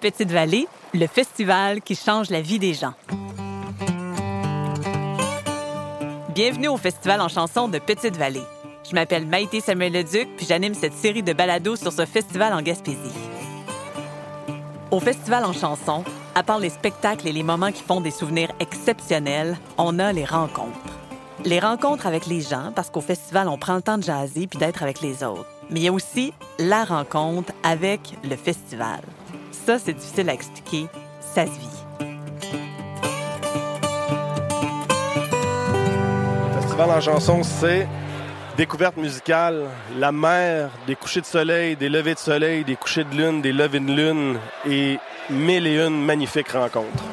Petite 0.00 0.30
Vallée, 0.30 0.68
le 0.94 1.08
festival 1.08 1.82
qui 1.82 1.96
change 1.96 2.30
la 2.30 2.40
vie 2.40 2.60
des 2.60 2.72
gens. 2.72 2.94
Bienvenue 6.28 6.68
au 6.68 6.76
Festival 6.76 7.20
en 7.20 7.28
chanson 7.28 7.66
de 7.66 7.80
Petite 7.80 8.16
Vallée. 8.16 8.44
Je 8.88 8.94
m'appelle 8.94 9.26
Maïté 9.26 9.60
Samuel 9.60 9.92
Leduc, 9.92 10.28
puis 10.36 10.46
j'anime 10.46 10.74
cette 10.74 10.94
série 10.94 11.24
de 11.24 11.32
balados 11.32 11.74
sur 11.74 11.92
ce 11.92 12.06
festival 12.06 12.52
en 12.52 12.62
Gaspésie. 12.62 13.12
Au 14.92 15.00
Festival 15.00 15.44
en 15.44 15.52
chanson, 15.52 16.04
à 16.36 16.44
part 16.44 16.60
les 16.60 16.70
spectacles 16.70 17.26
et 17.26 17.32
les 17.32 17.42
moments 17.42 17.72
qui 17.72 17.82
font 17.82 18.00
des 18.00 18.12
souvenirs 18.12 18.52
exceptionnels, 18.60 19.58
on 19.78 19.98
a 19.98 20.12
les 20.12 20.24
rencontres. 20.24 20.78
Les 21.44 21.58
rencontres 21.58 22.06
avec 22.06 22.26
les 22.26 22.40
gens, 22.40 22.70
parce 22.72 22.90
qu'au 22.90 23.00
festival, 23.00 23.48
on 23.48 23.58
prend 23.58 23.74
le 23.74 23.82
temps 23.82 23.98
de 23.98 24.04
jaser 24.04 24.46
puis 24.46 24.60
d'être 24.60 24.84
avec 24.84 25.00
les 25.00 25.24
autres. 25.24 25.46
Mais 25.70 25.80
il 25.80 25.82
y 25.82 25.88
a 25.88 25.92
aussi 25.92 26.32
la 26.60 26.84
rencontre 26.84 27.52
avec 27.64 28.00
le 28.22 28.36
festival. 28.36 29.00
Ça, 29.68 29.78
c'est 29.78 29.92
difficile 29.92 30.30
à 30.30 30.32
expliquer. 30.32 30.86
Ça 31.20 31.44
se 31.44 31.50
vit. 31.50 31.68
Le 36.54 36.60
festival 36.62 36.90
en 36.90 37.00
chanson, 37.02 37.42
c'est 37.42 37.86
découverte 38.56 38.96
musicale, 38.96 39.66
la 39.98 40.10
mer, 40.10 40.70
des 40.86 40.94
couchers 40.94 41.20
de 41.20 41.26
soleil, 41.26 41.76
des 41.76 41.90
levées 41.90 42.14
de 42.14 42.18
soleil, 42.18 42.64
des 42.64 42.76
couchers 42.76 43.04
de 43.04 43.14
lune, 43.14 43.42
des 43.42 43.52
levées 43.52 43.80
de 43.80 43.92
lune 43.92 44.38
et 44.66 44.98
mille 45.28 45.66
et 45.66 45.84
une 45.84 46.02
magnifiques 46.02 46.52
rencontres. 46.52 47.04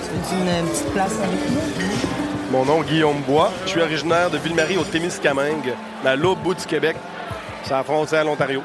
C'est 0.00 0.36
une 0.36 0.68
petite 0.70 0.90
place 0.94 1.18
avec 1.18 1.50
nous. 1.50 2.50
Mon 2.50 2.64
nom 2.64 2.82
est 2.82 2.86
Guillaume 2.86 3.20
Bois. 3.26 3.52
Je 3.66 3.72
suis 3.72 3.82
originaire 3.82 4.30
de 4.30 4.38
Ville-Marie 4.38 4.78
au 4.78 4.84
Témiscamingue, 4.84 5.74
à 6.02 6.16
l'autre 6.16 6.40
bout 6.40 6.54
du 6.54 6.64
Québec. 6.64 6.96
C'est 7.62 7.74
à 7.74 7.76
la 7.76 7.84
frontière 7.84 8.22
à 8.22 8.24
l'Ontario. 8.24 8.62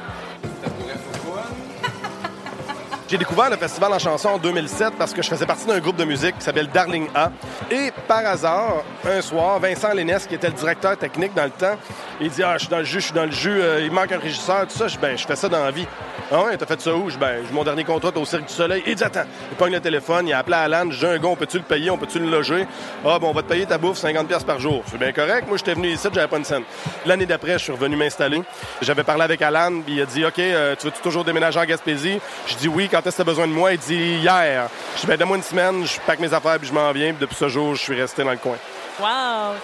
J'ai 3.08 3.20
découvert 3.20 3.52
le 3.52 3.58
festival 3.58 3.94
en 3.94 4.00
chanson 4.00 4.30
en 4.30 4.38
2007 4.40 4.96
parce 4.98 5.14
que 5.14 5.22
je 5.22 5.30
faisais 5.30 5.46
partie 5.46 5.68
d'un 5.68 5.78
groupe 5.80 5.96
de 5.96 6.06
musique 6.06 6.40
qui 6.40 6.44
s'appelle 6.44 6.68
Darling 6.70 7.08
A. 7.14 7.32
Et 7.70 7.92
par 8.08 8.26
hasard, 8.26 8.84
un 9.08 9.22
soir, 9.22 9.60
Vincent 9.60 9.94
Lénès, 9.94 10.26
qui 10.26 10.34
était 10.34 10.48
le 10.48 10.54
directeur 10.54 10.98
technique 10.98 11.36
dans 11.36 11.44
le 11.44 11.52
temps, 11.52 11.76
il 12.20 12.32
dit 12.32 12.42
Ah, 12.42 12.54
je 12.54 12.62
suis 12.64 12.70
dans 12.70 12.80
le 12.80 12.84
jus, 12.84 13.02
je 13.02 13.06
suis 13.06 13.14
dans 13.14 13.26
le 13.26 13.32
jus, 13.32 13.62
euh, 13.62 13.82
il 13.82 13.92
manque 13.92 14.12
un 14.12 14.18
régisseur, 14.18 14.66
tout 14.68 14.76
ça. 14.76 14.88
Je 14.88 14.98
ben, 14.98 15.16
je 15.16 15.28
fais 15.28 15.36
ça 15.36 15.48
dans 15.48 15.64
la 15.64 15.70
vie. 15.70 15.86
Ah 16.32 16.44
ouais, 16.44 16.58
t'as 16.58 16.66
fait 16.66 16.82
ça 16.82 16.96
où? 16.96 17.08
Je 17.12 17.18
ben, 17.20 17.44
mon 17.52 17.64
dernier 17.64 17.84
contrat 17.84 18.12
au 18.16 18.26
Cirque 18.26 18.48
du 18.48 18.54
Soleil. 18.54 18.82
Il 18.88 18.96
dit 18.96 19.04
Attends, 19.04 19.26
il 19.52 19.56
pogne 19.56 19.74
le 19.74 19.80
téléphone, 19.80 20.28
il 20.28 20.34
a 20.34 20.40
appelé 20.40 20.58
Alan, 20.58 20.90
j'ai 20.90 21.08
un 21.08 21.20
gars, 21.20 21.28
on 21.28 21.36
peut-tu 21.36 21.58
le 21.58 21.64
payer, 21.64 21.92
on 21.92 22.00
peut-tu 22.00 22.18
le 22.18 22.28
loger? 22.28 22.66
Ah, 23.06 23.20
bon, 23.20 23.30
on 23.30 23.34
va 23.34 23.44
te 23.44 23.50
payer 23.50 23.68
ta 23.68 23.78
bouffe 23.78 24.04
50$ 24.04 24.44
par 24.46 24.60
jour. 24.60 24.82
C'est 24.88 24.98
bien 24.98 25.12
correct. 25.12 25.48
Moi, 25.48 25.58
j'étais 25.58 25.76
venu 25.76 25.90
ici, 25.90 26.08
j'avais 26.12 26.28
pas 26.28 26.38
une 26.38 26.46
scène. 26.46 26.64
L'année 27.06 27.28
d'après, 27.28 27.54
je 27.60 27.66
suis 27.66 27.72
revenu 27.72 27.96
m'installer. 27.96 28.42
J'avais 28.82 29.04
parlé 29.04 29.22
avec 29.22 29.44
Alan, 29.44 29.82
puis 29.86 29.98
il 29.98 30.02
a 30.02 30.06
dit 30.06 30.26
OK, 30.26 30.40
euh, 30.40 30.76
tu 30.76 30.88
veux 30.88 30.92
-tu 30.92 31.02
toujours 31.04 31.24
déménager 31.24 31.60
en 31.60 31.66
Gaspésie? 31.66 32.20
Je 32.48 32.56
dis 32.56 32.68
oui, 32.68 32.90
quand 32.96 33.06
est-ce 33.06 33.18
que 33.18 33.24
t'as 33.24 33.30
besoin 33.30 33.48
de 33.48 33.52
moi? 33.52 33.74
Il 33.74 33.78
dit 33.78 34.20
hier. 34.22 34.70
Je 34.96 35.02
dis 35.02 35.08
ben, 35.08 35.18
donne-moi 35.18 35.36
une 35.36 35.44
semaine, 35.44 35.86
je 35.86 36.00
pack 36.08 36.18
mes 36.20 36.34
affaires, 36.34 36.58
puis 36.58 36.70
je 36.70 36.74
m'en 36.74 36.94
viens. 36.94 37.10
Puis 37.10 37.20
depuis 37.20 37.36
ce 37.36 37.50
jour, 37.50 37.76
je 37.76 37.82
suis 37.82 38.00
resté 38.00 38.24
dans 38.24 38.32
le 38.32 38.38
coin. 38.38 38.56
Wow! 39.02 39.56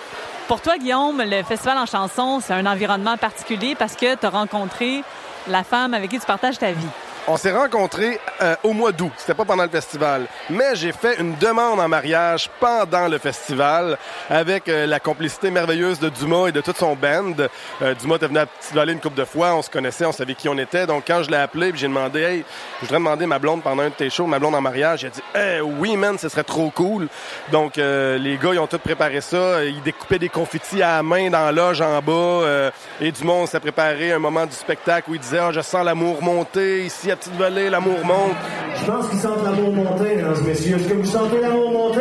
Pour 0.49 0.59
toi, 0.59 0.77
Guillaume, 0.77 1.21
le 1.25 1.41
festival 1.43 1.77
en 1.77 1.85
chanson, 1.85 2.41
c'est 2.41 2.53
un 2.53 2.65
environnement 2.65 3.15
particulier 3.15 3.73
parce 3.75 3.95
que 3.95 4.15
tu 4.15 4.25
as 4.25 4.29
rencontré 4.29 5.01
la 5.47 5.63
femme 5.63 5.93
avec 5.93 6.09
qui 6.09 6.19
tu 6.19 6.25
partages 6.25 6.57
ta 6.57 6.73
vie. 6.73 6.87
On 7.27 7.37
s'est 7.37 7.51
rencontrés 7.51 8.19
euh, 8.41 8.55
au 8.63 8.73
mois 8.73 8.91
d'août. 8.91 9.11
C'était 9.17 9.35
pas 9.35 9.45
pendant 9.45 9.63
le 9.63 9.69
festival. 9.69 10.25
Mais 10.49 10.73
j'ai 10.75 10.91
fait 10.91 11.19
une 11.19 11.35
demande 11.35 11.79
en 11.79 11.87
mariage 11.87 12.49
pendant 12.59 13.07
le 13.07 13.19
festival 13.19 13.99
avec 14.27 14.67
euh, 14.67 14.87
la 14.87 14.99
complicité 14.99 15.51
merveilleuse 15.51 15.99
de 15.99 16.09
Dumas 16.09 16.47
et 16.47 16.51
de 16.51 16.61
toute 16.61 16.77
son 16.77 16.95
band. 16.95 17.35
Euh, 17.83 17.93
Dumas 17.93 18.15
était 18.15 18.25
venu 18.25 18.39
à 18.39 18.47
Petite 18.47 18.73
Vallée 18.73 18.93
une 18.93 18.99
couple 18.99 19.19
de 19.19 19.25
fois. 19.25 19.53
On 19.53 19.61
se 19.61 19.69
connaissait, 19.69 20.03
on 20.05 20.11
savait 20.11 20.33
qui 20.33 20.49
on 20.49 20.57
était. 20.57 20.87
Donc, 20.87 21.03
quand 21.05 21.21
je 21.21 21.29
l'ai 21.29 21.37
appelé, 21.37 21.71
j'ai 21.75 21.87
demandé, 21.87 22.21
hey, 22.21 22.43
je 22.79 22.87
voudrais 22.87 22.97
demander 22.97 23.27
ma 23.27 23.37
blonde 23.37 23.61
pendant 23.61 23.83
un 23.83 23.89
de 23.89 23.93
tes 23.93 24.09
shows, 24.09 24.25
ma 24.25 24.39
blonde 24.39 24.55
en 24.55 24.61
mariage. 24.61 25.03
Il 25.03 25.07
a 25.07 25.09
dit, 25.11 25.21
hey, 25.35 25.61
oui, 25.61 25.95
man, 25.97 26.17
ce 26.17 26.27
serait 26.27 26.43
trop 26.43 26.71
cool. 26.71 27.07
Donc, 27.51 27.75
les 27.75 28.39
gars, 28.41 28.49
ils 28.53 28.59
ont 28.59 28.67
tout 28.67 28.79
préparé 28.79 29.21
ça. 29.21 29.63
Ils 29.63 29.83
découpaient 29.83 30.19
des 30.19 30.29
confettis 30.29 30.81
à 30.81 30.97
la 30.97 31.03
main 31.03 31.29
dans 31.29 31.45
la 31.45 31.51
loge 31.51 31.81
en 31.81 32.01
bas. 32.01 32.71
et 32.99 33.11
Dumas, 33.11 33.45
s'est 33.45 33.59
préparé 33.59 34.11
un 34.11 34.19
moment 34.19 34.47
du 34.47 34.55
spectacle 34.55 35.11
où 35.11 35.13
il 35.13 35.21
disait, 35.21 35.39
ah, 35.39 35.51
je 35.51 35.61
sens 35.61 35.85
l'amour 35.85 36.23
monter 36.23 36.85
ici 36.85 37.10
à 37.11 37.15
Petite 37.15 37.35
Vallée, 37.35 37.69
l'amour 37.69 38.05
monte. 38.05 38.35
Je 38.75 38.85
pense 38.85 39.09
qu'ils 39.09 39.19
sentent 39.19 39.43
l'amour 39.43 39.73
monter, 39.73 40.15
mesdames 40.15 40.35
et 40.43 40.47
messieurs. 40.47 40.77
Est-ce 40.77 40.87
que 40.87 40.93
vous 40.93 41.05
sentez 41.05 41.41
l'amour 41.41 41.71
monter? 41.71 41.99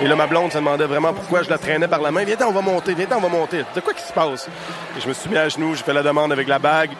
Et 0.00 0.06
là, 0.08 0.16
ma 0.16 0.26
blonde 0.26 0.52
se 0.52 0.58
demandait 0.58 0.86
vraiment 0.86 1.12
pourquoi 1.12 1.42
je 1.42 1.50
la 1.50 1.58
traînais 1.58 1.88
par 1.88 2.02
la 2.02 2.10
main. 2.10 2.24
Viens, 2.24 2.36
on 2.46 2.52
va 2.52 2.60
monter, 2.60 2.94
viens, 2.94 3.06
on 3.16 3.20
va 3.20 3.28
monter. 3.28 3.64
De 3.74 3.80
quoi 3.80 3.94
qui 3.94 4.02
se 4.02 4.12
passe? 4.12 4.48
Et 4.96 5.00
je 5.00 5.08
me 5.08 5.12
suis 5.12 5.30
mis 5.30 5.36
à 5.36 5.48
genoux, 5.48 5.74
j'ai 5.74 5.84
fait 5.84 5.92
la 5.92 6.02
demande 6.02 6.32
avec 6.32 6.48
la 6.48 6.58
bague. 6.58 6.90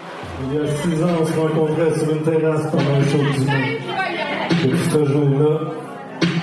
Il 0.45 0.55
y 0.55 0.59
a 0.59 0.67
six 0.67 1.03
ans, 1.03 1.09
on 1.21 1.27
se 1.27 1.33
rencontrait 1.39 1.93
sur 1.99 2.11
une 2.11 2.23
terrasse 2.23 2.71
pendant 2.71 2.95
un 2.95 3.05
show 3.05 3.19
du 3.19 3.41
monde. 3.41 3.57
Depuis 4.63 4.91
ce 4.91 5.05
jour-là, 5.05 5.59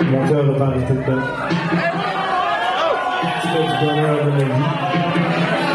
mon 0.03 0.27
cœur 0.27 0.43
n'a 0.43 0.59
pas 0.59 0.65
arrêté 0.65 0.93
de 0.93 0.99
battre. 0.99 1.49
C'était 3.41 3.63
du 3.63 3.85
bonheur 3.85 4.25
de 4.25 4.31
ma 4.31 4.37
vie. 4.37 5.68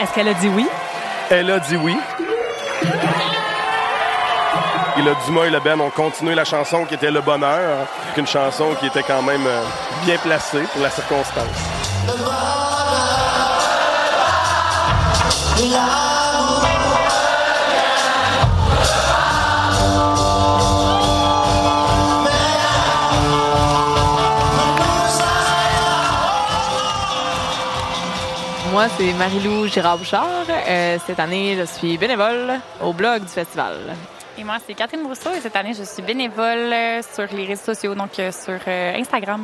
Est-ce 0.00 0.14
qu'elle 0.14 0.28
a 0.28 0.34
dit 0.34 0.48
oui? 0.48 0.68
Elle 1.30 1.50
a 1.50 1.58
dit 1.58 1.76
oui. 1.76 1.96
Et 4.96 5.02
le 5.02 5.14
Dumas 5.26 5.46
et 5.46 5.50
le 5.50 5.58
Ben 5.60 5.80
ont 5.80 5.90
continué 5.90 6.34
la 6.34 6.44
chanson 6.44 6.84
qui 6.84 6.94
était 6.94 7.10
Le 7.10 7.20
Bonheur, 7.20 7.86
une 8.16 8.26
chanson 8.26 8.74
qui 8.78 8.86
était 8.86 9.02
quand 9.02 9.22
même 9.22 9.46
euh, 9.46 9.62
bien 10.04 10.16
placée 10.18 10.62
pour 10.72 10.82
la 10.82 10.90
circonstance. 10.90 11.79
Moi, 15.60 15.68
c'est 28.96 29.12
Marie-Lou 29.12 29.66
Girard-Bouchard. 29.66 30.24
Euh, 30.48 30.96
cette 31.06 31.20
année, 31.20 31.56
je 31.58 31.66
suis 31.66 31.98
bénévole 31.98 32.54
au 32.82 32.94
blog 32.94 33.20
du 33.20 33.28
festival. 33.28 33.74
Et 34.38 34.44
moi, 34.44 34.56
c'est 34.66 34.72
Catherine 34.72 35.02
Brousseau 35.02 35.28
et 35.36 35.42
cette 35.42 35.56
année, 35.56 35.74
je 35.74 35.82
suis 35.82 36.02
bénévole 36.02 36.72
euh, 36.72 37.02
sur 37.14 37.26
les 37.36 37.44
réseaux 37.44 37.74
sociaux, 37.74 37.94
donc 37.94 38.18
euh, 38.18 38.32
sur 38.32 38.58
euh, 38.66 38.96
Instagram. 38.96 39.42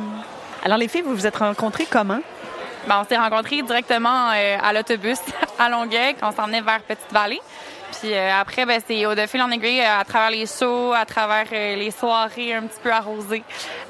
Alors, 0.63 0.79
les 0.79 0.87
filles, 0.87 1.03
vous 1.03 1.13
vous 1.13 1.27
êtes 1.27 1.35
rencontrées 1.35 1.85
comment? 1.87 2.21
Ben, 2.87 3.01
on 3.03 3.07
s'est 3.07 3.17
rencontrés 3.17 3.61
directement 3.61 4.29
euh, 4.33 4.57
à 4.63 4.73
l'autobus 4.73 5.17
à 5.59 5.69
Longueuil 5.69 6.15
quand 6.19 6.29
on 6.29 6.35
s'en 6.35 6.45
venait 6.45 6.61
vers 6.61 6.81
Petite-Vallée. 6.81 7.41
Puis 8.01 8.13
euh, 8.13 8.29
après, 8.39 8.65
ben, 8.65 8.79
c'est 8.85 9.05
au 9.05 9.15
de 9.15 9.25
fil 9.25 9.41
euh, 9.41 9.99
à 9.99 10.03
travers 10.03 10.29
les 10.29 10.45
shows, 10.45 10.93
à 10.93 11.05
travers 11.05 11.45
euh, 11.51 11.75
les 11.77 11.89
soirées 11.89 12.53
un 12.53 12.63
petit 12.63 12.79
peu 12.83 12.91
arrosées, 12.91 13.43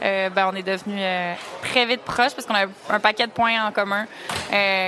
euh, 0.04 0.30
ben, 0.30 0.50
on 0.52 0.56
est 0.56 0.64
devenus 0.64 1.00
euh, 1.02 1.34
très 1.64 1.86
vite 1.86 2.02
proches 2.04 2.34
parce 2.34 2.46
qu'on 2.46 2.54
a 2.56 2.66
un 2.90 3.00
paquet 3.00 3.26
de 3.28 3.32
points 3.32 3.66
en 3.68 3.72
commun 3.72 4.06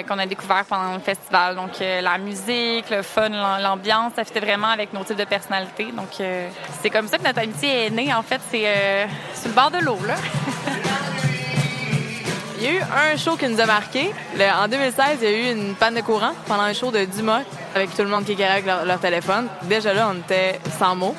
qu'on 0.08 0.18
a 0.20 0.26
découvert 0.26 0.64
pendant 0.66 0.94
le 0.94 1.00
festival. 1.00 1.56
Donc 1.56 1.72
la 1.82 2.18
musique, 2.18 2.90
le 2.90 3.02
fun, 3.02 3.28
l'am- 3.30 3.62
l'ambiance, 3.62 4.14
ça 4.16 4.24
fitait 4.24 4.40
vraiment 4.40 4.68
avec 4.70 4.94
nos 4.94 5.04
types 5.04 5.18
de 5.18 5.26
personnalités. 5.26 5.92
Donc 5.92 6.10
c'est 6.82 6.90
comme 6.90 7.08
ça 7.10 7.18
que 7.18 7.24
notre 7.24 7.40
amitié 7.40 7.88
est 7.88 7.90
née. 7.90 8.14
En 8.14 8.22
fait, 8.24 8.40
c'est 8.50 9.08
sur 9.36 9.50
le 9.50 9.54
bord 9.56 9.70
de 9.72 9.80
l'eau 9.80 10.00
là. 10.08 10.16
Il 12.60 12.66
y 12.66 12.68
a 12.68 12.72
eu 12.74 12.82
un 12.82 13.16
show 13.18 13.38
qui 13.38 13.48
nous 13.48 13.60
a 13.60 13.66
marqué. 13.66 14.12
En 14.62 14.68
2016, 14.68 15.20
il 15.22 15.30
y 15.30 15.34
a 15.34 15.38
eu 15.38 15.52
une 15.54 15.76
panne 15.76 15.96
de 15.96 16.02
courant 16.02 16.34
pendant 16.46 16.64
un 16.64 16.74
show 16.74 16.92
de 16.92 17.06
Dumas 17.06 17.42
avec 17.74 17.96
tout 17.96 18.02
le 18.02 18.10
monde 18.10 18.26
qui 18.26 18.34
éclairait 18.34 18.52
avec 18.54 18.66
leur, 18.66 19.00
téléphone. 19.00 19.48
Déjà 19.64 19.94
là, 19.94 20.10
on 20.14 20.18
était 20.20 20.60
sans 20.78 20.96
mots. 20.96 21.16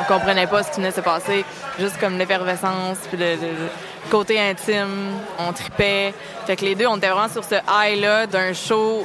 On 0.00 0.04
comprenait 0.12 0.46
pas 0.46 0.62
ce 0.62 0.70
qui 0.70 0.76
venait 0.76 0.90
de 0.90 0.94
se 0.94 1.00
passer. 1.00 1.44
Juste 1.78 1.98
comme 2.00 2.18
l'effervescence, 2.18 2.98
puis 3.08 3.16
le- 3.18 3.36
le 3.36 4.10
côté 4.10 4.40
intime. 4.40 5.12
On 5.38 5.52
tripait. 5.52 6.12
Fait 6.46 6.56
que 6.56 6.64
les 6.64 6.74
deux, 6.74 6.86
on 6.86 6.96
était 6.96 7.08
vraiment 7.08 7.28
sur 7.28 7.44
ce 7.44 7.56
high-là 7.68 8.26
d'un 8.26 8.52
show 8.52 9.04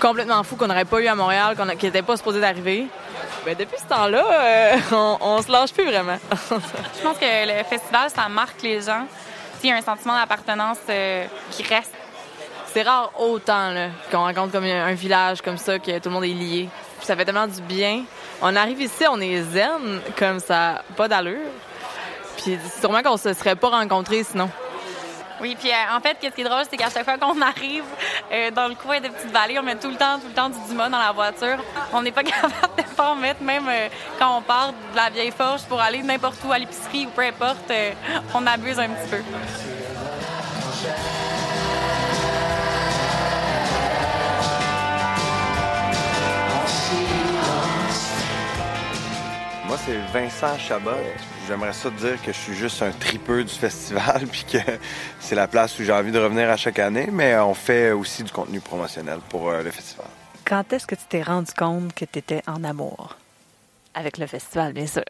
complètement 0.00 0.42
fou 0.42 0.56
qu'on 0.56 0.66
n'aurait 0.66 0.84
pas 0.84 1.00
eu 1.00 1.06
à 1.06 1.14
Montréal, 1.14 1.56
qu'on 1.56 1.66
qui 1.76 1.86
n'était 1.86 2.02
pas 2.02 2.16
supposé 2.16 2.40
d'arriver. 2.40 2.86
Ben, 3.44 3.54
depuis 3.58 3.78
ce 3.78 3.86
temps-là, 3.86 4.24
euh, 4.24 4.76
on, 4.92 5.18
on 5.20 5.42
se 5.42 5.50
lâche 5.50 5.72
plus 5.72 5.84
vraiment. 5.84 6.18
Je 6.50 7.02
pense 7.02 7.18
que 7.18 7.46
le 7.58 7.64
festival, 7.64 8.10
ça 8.10 8.28
marque 8.28 8.62
les 8.62 8.80
gens. 8.80 9.06
Il 9.62 9.70
y 9.70 9.72
a 9.72 9.76
un 9.76 9.80
sentiment 9.80 10.14
d'appartenance 10.14 10.78
euh, 10.90 11.24
qui 11.50 11.62
reste. 11.62 11.92
C'est 12.72 12.82
rare 12.82 13.12
autant 13.18 13.72
qu'on 14.10 14.18
rencontre 14.18 14.52
comme 14.52 14.64
un, 14.64 14.86
un 14.86 14.94
village 14.94 15.40
comme 15.40 15.56
ça, 15.56 15.78
que 15.78 15.98
tout 15.98 16.08
le 16.08 16.10
monde 16.10 16.24
est 16.24 16.28
lié. 16.28 16.68
Puis 16.98 17.06
ça 17.06 17.16
fait 17.16 17.24
tellement 17.24 17.46
du 17.46 17.62
bien. 17.62 18.02
On 18.42 18.54
arrive 18.56 18.80
ici, 18.82 19.04
on 19.08 19.20
est 19.20 19.40
zen, 19.42 20.00
comme 20.18 20.38
ça, 20.40 20.82
pas 20.96 21.08
d'allure. 21.08 21.38
Puis 22.36 22.58
sûrement 22.80 23.02
qu'on 23.02 23.16
se 23.16 23.32
serait 23.32 23.56
pas 23.56 23.70
rencontrés 23.70 24.24
sinon. 24.24 24.50
Oui, 25.44 25.58
puis 25.60 25.68
euh, 25.68 25.94
en 25.94 26.00
fait, 26.00 26.16
ce 26.22 26.28
qui 26.28 26.40
est 26.40 26.44
drôle, 26.44 26.62
c'est 26.70 26.78
qu'à 26.78 26.88
chaque 26.88 27.04
fois 27.04 27.18
qu'on 27.18 27.38
arrive 27.42 27.84
euh, 28.32 28.50
dans 28.50 28.66
le 28.66 28.74
coin 28.74 28.98
de 28.98 29.08
Petite-Vallée, 29.08 29.58
on 29.58 29.62
met 29.62 29.76
tout 29.76 29.90
le 29.90 29.96
temps, 29.96 30.18
tout 30.18 30.28
le 30.28 30.32
temps 30.32 30.48
du 30.48 30.56
Dumas 30.66 30.88
dans 30.88 30.96
la 30.96 31.12
voiture. 31.12 31.62
On 31.92 32.00
n'est 32.00 32.12
pas 32.12 32.22
capable 32.24 32.54
de 32.78 32.82
pas 32.96 33.10
en 33.10 33.14
mettre, 33.14 33.42
même 33.42 33.68
euh, 33.68 33.88
quand 34.18 34.38
on 34.38 34.40
part 34.40 34.72
de 34.72 34.96
la 34.96 35.10
vieille 35.10 35.32
forge 35.32 35.60
pour 35.64 35.82
aller 35.82 36.02
n'importe 36.02 36.38
où 36.46 36.50
à 36.50 36.58
l'épicerie 36.58 37.04
ou 37.04 37.10
peu 37.10 37.20
importe, 37.20 37.70
on 38.32 38.46
abuse 38.46 38.78
un 38.78 38.88
petit 38.88 39.10
peu. 39.10 39.18
Moi, 49.66 49.76
c'est 49.84 49.98
Vincent 50.10 50.56
Chabot. 50.56 50.92
J'aimerais 51.46 51.74
ça 51.74 51.90
te 51.90 52.00
dire 52.00 52.22
que 52.22 52.32
je 52.32 52.38
suis 52.38 52.54
juste 52.54 52.82
un 52.82 52.90
tripeux 52.90 53.44
du 53.44 53.52
festival, 53.66 54.26
puis 54.30 54.44
que 54.50 54.58
c'est 55.20 55.34
la 55.34 55.46
place 55.46 55.78
où 55.78 55.84
j'ai 55.84 55.92
envie 55.92 56.12
de 56.12 56.18
revenir 56.18 56.48
à 56.48 56.56
chaque 56.56 56.78
année, 56.78 57.08
mais 57.12 57.36
on 57.36 57.54
fait 57.54 57.92
aussi 57.92 58.22
du 58.22 58.32
contenu 58.32 58.60
promotionnel 58.60 59.18
pour 59.28 59.50
euh, 59.50 59.62
le 59.62 59.70
festival. 59.70 60.06
Quand 60.44 60.72
est-ce 60.72 60.86
que 60.86 60.94
tu 60.94 61.04
t'es 61.08 61.22
rendu 61.22 61.52
compte 61.52 61.94
que 61.94 62.04
tu 62.04 62.18
étais 62.18 62.42
en 62.46 62.64
amour? 62.64 63.16
Avec 63.94 64.18
le 64.18 64.26
festival, 64.26 64.72
bien 64.72 64.86
sûr. 64.86 65.04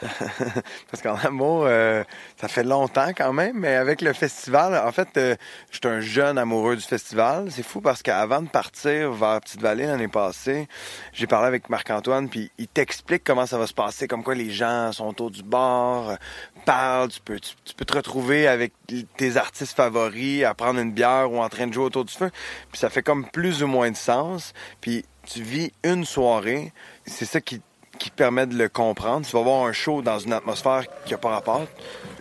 Parce 0.90 1.02
qu'en 1.02 1.16
amour, 1.16 1.64
euh, 1.66 2.04
ça 2.40 2.48
fait 2.48 2.64
longtemps 2.64 3.10
quand 3.16 3.32
même, 3.32 3.58
mais 3.58 3.74
avec 3.74 4.00
le 4.00 4.12
festival, 4.12 4.76
en 4.76 4.92
fait, 4.92 5.08
euh, 5.16 5.36
je 5.70 5.78
suis 5.78 5.88
un 5.88 6.00
jeune 6.00 6.38
amoureux 6.38 6.76
du 6.76 6.82
festival. 6.82 7.50
C'est 7.50 7.62
fou 7.62 7.80
parce 7.80 8.02
qu'avant 8.02 8.42
de 8.42 8.48
partir 8.48 9.12
vers 9.12 9.40
Petite-Vallée 9.40 9.86
l'année 9.86 10.08
passée, 10.08 10.68
j'ai 11.12 11.26
parlé 11.26 11.48
avec 11.48 11.68
Marc-Antoine, 11.68 12.28
puis 12.28 12.50
il 12.58 12.68
t'explique 12.68 13.24
comment 13.24 13.46
ça 13.46 13.58
va 13.58 13.66
se 13.66 13.74
passer, 13.74 14.06
comme 14.06 14.22
quoi 14.22 14.34
les 14.34 14.50
gens 14.50 14.92
sont 14.92 15.06
autour 15.06 15.30
du 15.30 15.42
bar, 15.42 16.10
euh, 16.10 16.16
parlent, 16.64 17.10
tu 17.10 17.20
peux, 17.20 17.38
tu, 17.38 17.54
tu 17.64 17.74
peux 17.74 17.84
te 17.84 17.94
retrouver 17.94 18.48
avec 18.48 18.72
tes 19.16 19.36
artistes 19.36 19.76
favoris 19.76 20.44
à 20.44 20.54
prendre 20.54 20.80
une 20.80 20.92
bière 20.92 21.30
ou 21.30 21.40
en 21.40 21.48
train 21.48 21.66
de 21.66 21.72
jouer 21.72 21.84
autour 21.84 22.04
du 22.04 22.12
feu. 22.12 22.30
Puis 22.70 22.78
ça 22.78 22.90
fait 22.90 23.02
comme 23.02 23.26
plus 23.30 23.62
ou 23.62 23.66
moins 23.66 23.90
de 23.90 23.96
sens. 23.96 24.52
Puis 24.80 25.04
tu 25.26 25.42
vis 25.42 25.72
une 25.84 26.04
soirée, 26.04 26.72
c'est 27.06 27.24
ça 27.24 27.40
qui 27.40 27.60
qui 28.00 28.10
permet 28.10 28.46
de 28.46 28.56
le 28.56 28.68
comprendre. 28.68 29.26
Tu 29.26 29.32
vas 29.36 29.42
voir 29.42 29.66
un 29.66 29.72
show 29.72 30.00
dans 30.00 30.18
une 30.18 30.32
atmosphère 30.32 30.84
qui 31.04 31.12
n'a 31.12 31.18
pas 31.18 31.28
rapport. 31.28 31.66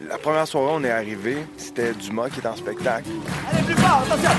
La 0.08 0.18
première 0.18 0.46
soirée, 0.46 0.74
on 0.74 0.84
est 0.84 0.92
arrivé, 0.92 1.38
c'était 1.58 1.94
Dumas 1.94 2.30
qui 2.30 2.40
était 2.40 2.50
en 2.50 2.56
spectacle. 2.56 3.10
Allez, 3.52 3.64
plus 3.64 3.76
fort, 3.76 4.04
attention! 4.06 4.30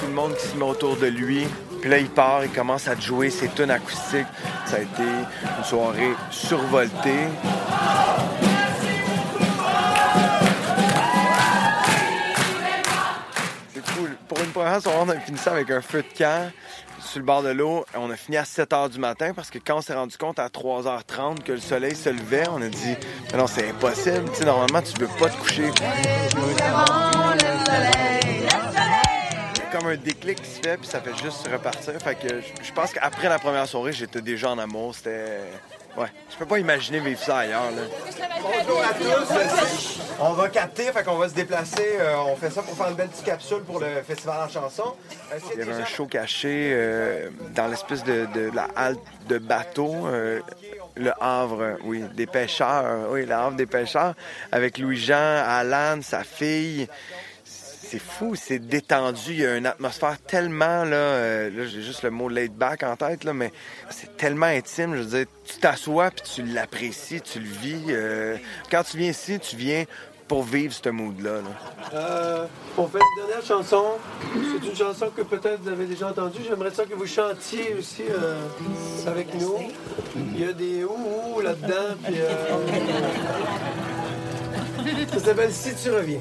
Tout 0.00 0.06
le 0.06 0.12
monde 0.12 0.34
qui 0.34 0.46
se 0.48 0.56
met 0.56 0.64
autour 0.64 0.96
de 0.96 1.06
lui. 1.06 1.46
Puis 1.80 1.88
là, 1.88 1.98
il 1.98 2.10
part, 2.10 2.44
il 2.44 2.50
commence 2.50 2.88
à 2.88 2.98
jouer 2.98 3.30
ses 3.30 3.48
tunes 3.48 3.70
acoustiques. 3.70 4.26
Ça 4.66 4.76
a 4.76 4.80
été 4.80 5.02
une 5.02 5.64
soirée 5.64 6.12
survoltée. 6.30 7.28
C'est 13.72 13.94
cool. 13.94 14.16
Pour 14.28 14.40
une 14.40 14.50
première 14.50 14.82
soirée, 14.82 14.98
on 15.00 15.08
a 15.08 15.20
fini 15.20 15.38
ça 15.38 15.52
avec 15.52 15.70
un 15.70 15.80
feu 15.80 16.02
de 16.02 16.18
camp 16.18 16.50
sur 17.10 17.18
le 17.18 17.24
bord 17.26 17.42
de 17.42 17.48
l'eau. 17.50 17.84
On 17.96 18.08
a 18.10 18.16
fini 18.16 18.36
à 18.36 18.44
7 18.44 18.70
h 18.70 18.88
du 18.90 18.98
matin 18.98 19.32
parce 19.34 19.50
que 19.50 19.58
quand 19.58 19.78
on 19.78 19.80
s'est 19.80 19.94
rendu 19.94 20.16
compte 20.16 20.38
à 20.38 20.46
3h30 20.48 21.42
que 21.42 21.52
le 21.52 21.58
soleil 21.60 21.96
se 21.96 22.08
levait, 22.08 22.44
on 22.50 22.62
a 22.62 22.68
dit 22.68 22.94
Mais 23.32 23.38
non, 23.38 23.46
c'est 23.46 23.68
impossible. 23.68 24.30
Tu 24.30 24.36
sais, 24.38 24.44
normalement, 24.44 24.80
tu 24.82 24.92
peux 24.92 25.08
pas 25.18 25.28
te 25.28 25.36
coucher. 25.38 25.70
Comme 29.72 29.86
un 29.88 29.96
déclic 29.96 30.40
qui 30.42 30.50
se 30.50 30.60
fait, 30.60 30.76
puis 30.76 30.86
ça 30.88 31.00
fait 31.00 31.16
juste 31.22 31.48
repartir. 31.50 31.94
Fait 32.00 32.14
que 32.16 32.28
je- 32.40 32.64
je 32.64 32.72
pense 32.72 32.92
qu'après 32.92 33.28
la 33.28 33.38
première 33.38 33.66
soirée, 33.66 33.92
j'étais 33.92 34.20
déjà 34.20 34.50
en 34.50 34.58
amour. 34.58 34.94
C'était. 34.94 35.38
Ouais. 35.96 36.06
Je 36.30 36.36
peux 36.36 36.46
pas 36.46 36.58
imaginer 36.58 37.00
vivre 37.00 37.20
ça 37.20 37.38
ailleurs, 37.38 37.70
là. 37.72 37.82
Bonjour 38.42 38.82
à 38.82 38.94
tous. 38.94 40.00
On 40.20 40.32
va 40.32 40.48
capter, 40.48 40.84
fait 40.84 41.02
qu'on 41.02 41.16
va 41.16 41.28
se 41.28 41.34
déplacer. 41.34 41.96
Euh, 41.98 42.16
on 42.26 42.36
fait 42.36 42.50
ça 42.50 42.62
pour 42.62 42.76
faire 42.76 42.88
une 42.88 42.94
belle 42.94 43.08
petite 43.08 43.24
capsule 43.24 43.62
pour 43.62 43.80
le 43.80 44.00
festival 44.06 44.36
en 44.44 44.48
chanson. 44.48 44.94
Euh, 45.32 45.38
Il 45.54 45.58
y 45.58 45.62
avait 45.62 45.82
un 45.82 45.84
show 45.84 46.06
caché 46.06 46.70
euh, 46.72 47.30
dans 47.54 47.66
l'espèce 47.66 48.04
de, 48.04 48.26
de 48.34 48.50
la 48.54 48.68
halte 48.76 49.00
de 49.28 49.38
bateau, 49.38 50.06
euh, 50.06 50.40
le 50.96 51.12
Havre, 51.20 51.76
oui, 51.84 52.04
des 52.14 52.26
pêcheurs, 52.26 53.08
oui, 53.10 53.26
le 53.26 53.32
Havre 53.34 53.56
des 53.56 53.66
pêcheurs, 53.66 54.14
avec 54.52 54.78
Louis-Jean, 54.78 55.42
Alan, 55.46 56.00
sa 56.02 56.22
fille. 56.24 56.88
C'est 57.90 57.98
fou, 57.98 58.36
c'est 58.36 58.60
détendu. 58.60 59.30
Il 59.30 59.40
y 59.40 59.46
a 59.46 59.56
une 59.56 59.66
atmosphère 59.66 60.16
tellement, 60.24 60.84
là, 60.84 60.94
euh, 60.94 61.50
là 61.50 61.66
j'ai 61.66 61.82
juste 61.82 62.04
le 62.04 62.10
mot 62.10 62.28
laid 62.28 62.52
back 62.52 62.84
en 62.84 62.94
tête, 62.94 63.24
là, 63.24 63.32
mais 63.32 63.50
c'est 63.90 64.16
tellement 64.16 64.46
intime. 64.46 64.94
Je 64.94 65.00
veux 65.00 65.18
dire, 65.18 65.26
tu 65.44 65.58
t'assois 65.58 66.12
puis 66.12 66.22
tu 66.36 66.42
l'apprécies, 66.44 67.20
tu 67.20 67.40
le 67.40 67.48
vis. 67.48 67.82
euh, 67.88 68.36
quand 68.70 68.84
tu 68.84 68.96
viens 68.96 69.10
ici, 69.10 69.40
tu 69.40 69.56
viens 69.56 69.86
pour 70.28 70.44
vivre 70.44 70.72
ce 70.72 70.88
mood-là. 70.88 71.40
là. 71.40 71.42
Euh, 71.94 72.46
on 72.78 72.86
fait 72.86 72.98
une 72.98 73.26
dernière 73.26 73.44
chanson. 73.44 73.82
C'est 74.62 74.68
une 74.68 74.76
chanson 74.76 75.10
que 75.16 75.22
peut-être 75.22 75.60
vous 75.62 75.70
avez 75.70 75.86
déjà 75.86 76.10
entendue. 76.10 76.38
J'aimerais 76.48 76.70
ça 76.70 76.84
que 76.84 76.94
vous 76.94 77.06
chantiez 77.06 77.74
aussi 77.76 78.04
euh, 78.08 78.36
avec 79.08 79.34
nous. 79.34 79.56
Il 80.14 80.40
y 80.40 80.44
a 80.48 80.52
des 80.52 80.84
ouh 80.84 81.40
là-dedans. 81.40 81.96
Euh, 82.08 82.56
Ça 85.12 85.18
s'appelle 85.18 85.52
Si 85.52 85.74
tu 85.74 85.90
reviens. 85.90 86.20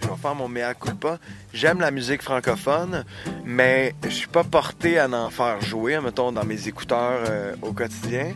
Je 0.00 0.08
vais 0.08 0.16
faire 0.20 0.34
mon 0.34 0.48
mea 0.48 0.74
culpa. 0.74 1.18
J'aime 1.52 1.80
la 1.80 1.90
musique 1.90 2.22
francophone, 2.22 3.04
mais 3.44 3.94
je 4.04 4.10
suis 4.10 4.28
pas 4.28 4.44
porté 4.44 4.98
à 4.98 5.08
en 5.08 5.30
faire 5.30 5.60
jouer, 5.60 5.98
mettons, 6.00 6.32
dans 6.32 6.44
mes 6.44 6.68
écouteurs 6.68 7.24
euh, 7.28 7.54
au 7.62 7.72
quotidien. 7.72 8.34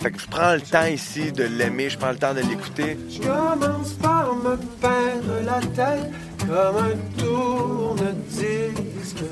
Fait 0.00 0.12
que 0.12 0.20
je 0.20 0.28
prends 0.28 0.54
le 0.54 0.60
temps 0.60 0.86
ici 0.86 1.32
de 1.32 1.42
l'aimer, 1.44 1.90
je 1.90 1.98
prends 1.98 2.12
le 2.12 2.18
temps 2.18 2.32
de 2.32 2.38
l'écouter. 2.40 2.96
Je 3.10 3.18
commence 3.18 3.94
par 3.94 4.32
me 4.36 4.56
peindre 4.80 5.40
la 5.44 5.58
tête 5.60 6.12
comme 6.46 6.76
un 6.76 6.96
tourne-disque. 7.18 9.24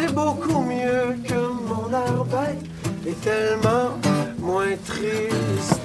C'est 0.00 0.14
beaucoup 0.14 0.62
mieux 0.62 1.14
que 1.28 1.34
mon 1.34 1.90
air 1.92 2.24
bête 2.24 3.06
et 3.06 3.12
tellement 3.12 3.98
moins 4.38 4.74
triste. 4.86 5.80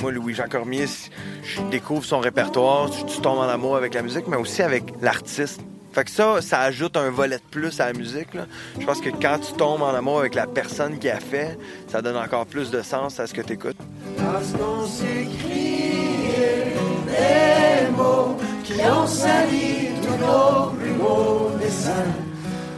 Moi, 0.00 0.10
Louis-Jean 0.10 0.48
Cormier, 0.48 0.86
je 1.44 1.60
découvre 1.70 2.04
son 2.04 2.18
répertoire, 2.18 2.90
je, 2.92 3.14
je 3.14 3.20
tombe 3.20 3.38
en 3.38 3.42
amour 3.42 3.76
avec 3.76 3.94
la 3.94 4.02
musique, 4.02 4.26
mais 4.26 4.36
aussi 4.36 4.62
avec 4.62 4.92
l'artiste. 5.00 5.60
Fait 5.92 6.04
que 6.04 6.10
ça, 6.10 6.42
ça 6.42 6.60
ajoute 6.62 6.96
un 6.96 7.10
volet 7.10 7.36
de 7.36 7.42
plus 7.48 7.78
à 7.80 7.86
la 7.86 7.92
musique. 7.92 8.34
là. 8.34 8.46
Je 8.80 8.84
pense 8.84 9.00
que 9.00 9.10
quand 9.10 9.38
tu 9.38 9.52
tombes 9.52 9.82
en 9.82 9.94
amour 9.94 10.18
avec 10.18 10.34
la 10.34 10.48
personne 10.48 10.98
qui 10.98 11.08
a 11.08 11.20
fait, 11.20 11.56
ça 11.86 12.02
donne 12.02 12.16
encore 12.16 12.46
plus 12.46 12.72
de 12.72 12.82
sens 12.82 13.20
à 13.20 13.28
ce 13.28 13.34
que 13.34 13.40
tu 13.40 13.52
écoutes. 13.52 13.78
Parce 14.16 14.50
qu'on 14.52 14.84
s'écriait 14.84 16.74
des 17.06 17.90
mots 17.96 18.36
qui 18.66 18.80
ont 18.82 19.06
sali 19.06 19.90
tous 20.02 20.26
nos 20.26 20.70
plus 20.70 20.92
beaux 20.94 21.50
dessins. 21.60 22.12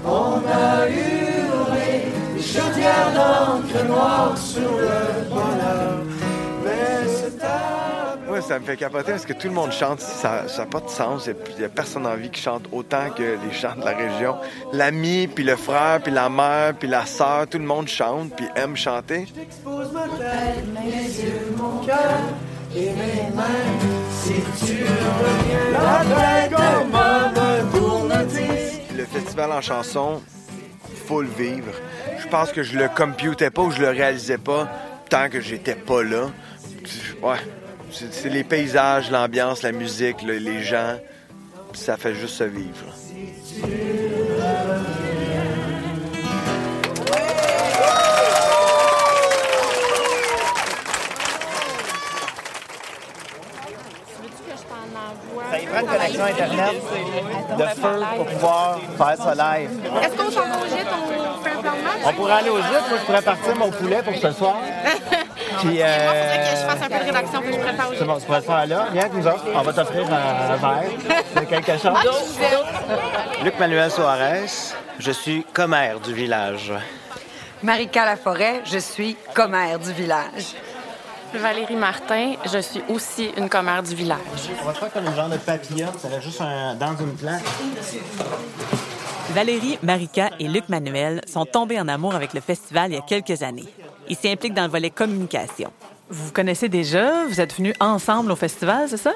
On 0.04 0.40
a 0.46 0.86
hurlé 0.86 2.12
des 2.36 2.42
chaudières 2.42 3.12
d'encre 3.14 3.84
noire 3.86 4.36
sur 4.36 4.70
le 4.70 5.28
bonheur. 5.30 6.02
Mais 6.64 7.06
c'est 7.06 7.38
Ouais, 8.30 8.42
ça 8.42 8.58
me 8.58 8.64
fait 8.66 8.76
capoter 8.76 9.12
parce 9.12 9.24
que 9.24 9.32
tout 9.32 9.48
le 9.48 9.54
monde 9.54 9.72
chante. 9.72 10.00
Ça 10.00 10.44
n'a 10.58 10.66
pas 10.66 10.80
de 10.80 10.90
sens. 10.90 11.26
Il 11.26 11.58
n'y 11.58 11.64
a 11.64 11.70
personne 11.70 12.06
en 12.06 12.14
vie 12.14 12.28
qui 12.28 12.42
chante 12.42 12.64
autant 12.70 13.08
que 13.16 13.22
les 13.22 13.54
gens 13.58 13.74
de 13.74 13.82
la 13.82 13.96
région. 13.96 14.36
L'ami, 14.74 15.28
puis 15.28 15.44
le 15.44 15.56
frère, 15.56 16.00
puis 16.02 16.12
la 16.12 16.28
mère, 16.28 16.74
puis 16.78 16.88
la 16.88 17.06
sœur, 17.06 17.46
tout 17.48 17.56
le 17.58 17.64
monde 17.64 17.88
chante, 17.88 18.36
puis 18.36 18.46
aime 18.54 18.76
chanter. 18.76 19.26
J'expose 19.34 19.90
ma 19.92 20.02
tête, 20.02 20.66
mes 20.74 21.02
yeux, 21.02 21.54
mon 21.56 21.78
cœur 21.86 22.20
Le 28.96 29.04
festival 29.04 29.52
en 29.52 29.60
chanson, 29.60 30.20
faut 31.06 31.22
le 31.22 31.28
vivre. 31.28 31.72
Je 32.22 32.26
pense 32.28 32.52
que 32.52 32.62
je 32.62 32.78
le 32.78 32.88
computais 32.88 33.50
pas 33.50 33.62
ou 33.62 33.70
je 33.70 33.80
le 33.80 33.88
réalisais 33.90 34.38
pas 34.38 34.68
tant 35.08 35.28
que 35.28 35.40
j'étais 35.40 35.74
pas 35.74 36.02
là. 36.02 36.30
Ouais. 37.22 37.38
C'est 37.90 38.28
les 38.28 38.44
paysages, 38.44 39.10
l'ambiance, 39.10 39.62
la 39.62 39.72
musique, 39.72 40.22
le- 40.22 40.36
les 40.38 40.62
gens. 40.62 40.96
Ça 41.72 41.96
fait 41.96 42.14
juste 42.14 42.34
se 42.34 42.44
vivre. 42.44 42.94
Connexion 56.18 56.24
Internet 56.24 56.82
de 57.58 57.80
feu 57.80 58.04
pour 58.16 58.26
pouvoir 58.26 58.78
faire 58.96 59.16
ça 59.16 59.34
live. 59.34 59.70
Est-ce 60.02 60.16
qu'on 60.16 60.30
s'en 60.30 60.40
va 60.48 60.56
au 60.56 60.68
gîte? 60.68 60.86
On 60.92 61.42
fait 61.42 61.50
un 61.50 61.60
plan 61.60 61.72
de 61.72 61.82
match? 61.82 61.96
On 62.04 62.12
pourrait 62.12 62.32
aller 62.32 62.50
au 62.50 62.58
gîte, 62.58 62.88
moi 62.88 62.98
je 63.00 63.04
pourrais 63.06 63.22
partir 63.22 63.56
mon 63.56 63.70
poulet 63.70 64.02
pour 64.02 64.14
ce 64.14 64.32
soir. 64.32 64.56
Puis, 65.60 65.78
Moi, 65.78 65.86
euh, 65.86 66.08
faudrait 66.08 66.38
que 66.38 66.50
je 66.50 66.66
fasse 66.66 66.82
un 66.82 66.88
peu 66.88 66.98
de 67.00 67.04
rédaction, 67.04 67.40
puis 67.40 67.52
je 67.52 67.58
prépare 67.58 67.86
C'est 67.98 68.04
bon, 68.04 68.18
tu 68.18 68.26
pourrais 68.26 68.38
le 68.38 68.44
faire 68.44 68.66
là. 68.66 68.86
Viens 68.92 69.00
avec 69.02 69.14
nous 69.14 69.26
autres. 69.26 69.44
On 69.52 69.62
va 69.62 69.72
t'offrir 69.72 70.06
un, 70.06 70.52
un 70.52 70.56
verre 70.56 70.84
de 71.34 71.40
quelque 71.40 71.72
chose. 71.72 72.22
Luc 73.42 73.58
Manuel 73.58 73.90
Soares, 73.90 74.76
je 75.00 75.10
suis 75.10 75.44
commère 75.52 75.98
du 75.98 76.14
village. 76.14 76.72
Marika 77.62 78.04
Laforêt, 78.04 78.60
je 78.64 78.78
suis 78.78 79.16
commère 79.34 79.80
du 79.80 79.92
village. 79.92 80.54
Valérie 81.34 81.76
Martin, 81.76 82.34
je 82.50 82.58
suis 82.58 82.82
aussi 82.88 83.30
une 83.36 83.48
commère 83.48 83.82
du 83.82 83.94
village. 83.94 84.18
On 84.62 84.66
va 84.66 84.74
faire 84.74 84.92
comme 84.92 85.04
une 85.06 85.14
genre 85.14 85.28
de 85.28 85.36
papillon. 85.36 85.88
Ça 85.98 86.08
va 86.08 86.20
juste 86.20 86.40
un- 86.40 86.74
dans 86.74 86.96
une 86.96 87.14
plante. 87.14 87.42
Valérie, 89.30 89.78
Marika 89.82 90.30
et 90.40 90.48
Luc 90.48 90.68
Manuel 90.68 91.20
sont 91.26 91.44
tombés 91.44 91.78
en 91.78 91.86
amour 91.88 92.14
avec 92.14 92.32
le 92.32 92.40
festival 92.40 92.90
il 92.92 92.94
y 92.94 92.98
a 92.98 93.02
quelques 93.02 93.42
années. 93.42 93.68
Ils 94.08 94.16
s'impliquent 94.16 94.54
dans 94.54 94.64
le 94.64 94.70
volet 94.70 94.90
communication. 94.90 95.70
Vous 96.10 96.26
vous 96.26 96.32
connaissez 96.32 96.70
déjà? 96.70 97.26
Vous 97.28 97.38
êtes 97.38 97.54
venus 97.54 97.74
ensemble 97.80 98.32
au 98.32 98.36
festival, 98.36 98.86
c'est 98.88 98.96
ça? 98.96 99.12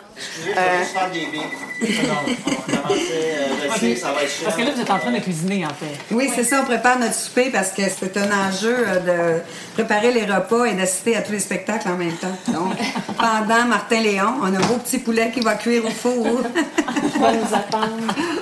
Parce 4.44 4.56
que 4.56 4.62
là, 4.62 4.70
vous 4.75 4.80
êtes 4.80 4.90
en 4.90 4.99
train 4.99 5.11
de 5.11 5.20
cuisiner, 5.20 5.64
en 5.64 5.70
fait. 5.70 5.99
Oui, 6.11 6.28
c'est 6.34 6.44
ça, 6.44 6.61
on 6.61 6.66
prépare 6.66 6.99
notre 6.99 7.14
souper 7.14 7.49
parce 7.50 7.70
que 7.70 7.82
c'est 7.88 8.14
un 8.18 8.30
enjeu 8.30 8.76
euh, 8.87 9.38
de 9.38 9.42
préparer 9.72 10.12
les 10.12 10.26
repas 10.26 10.66
et 10.66 10.75
d'assister 10.75 11.16
à 11.16 11.22
tous 11.22 11.32
les 11.32 11.40
spectacles 11.40 11.88
en 11.88 11.96
même 11.96 12.16
temps. 12.16 12.37
Donc, 12.49 12.75
pendant 13.16 13.64
Martin 13.66 14.00
Léon, 14.00 14.34
on 14.42 14.54
a 14.54 14.58
un 14.58 14.66
beau 14.66 14.76
petit 14.76 14.99
poulet 14.99 15.30
qui 15.32 15.40
va 15.40 15.54
cuire 15.54 15.87
au 15.87 15.90
four. 15.90 16.42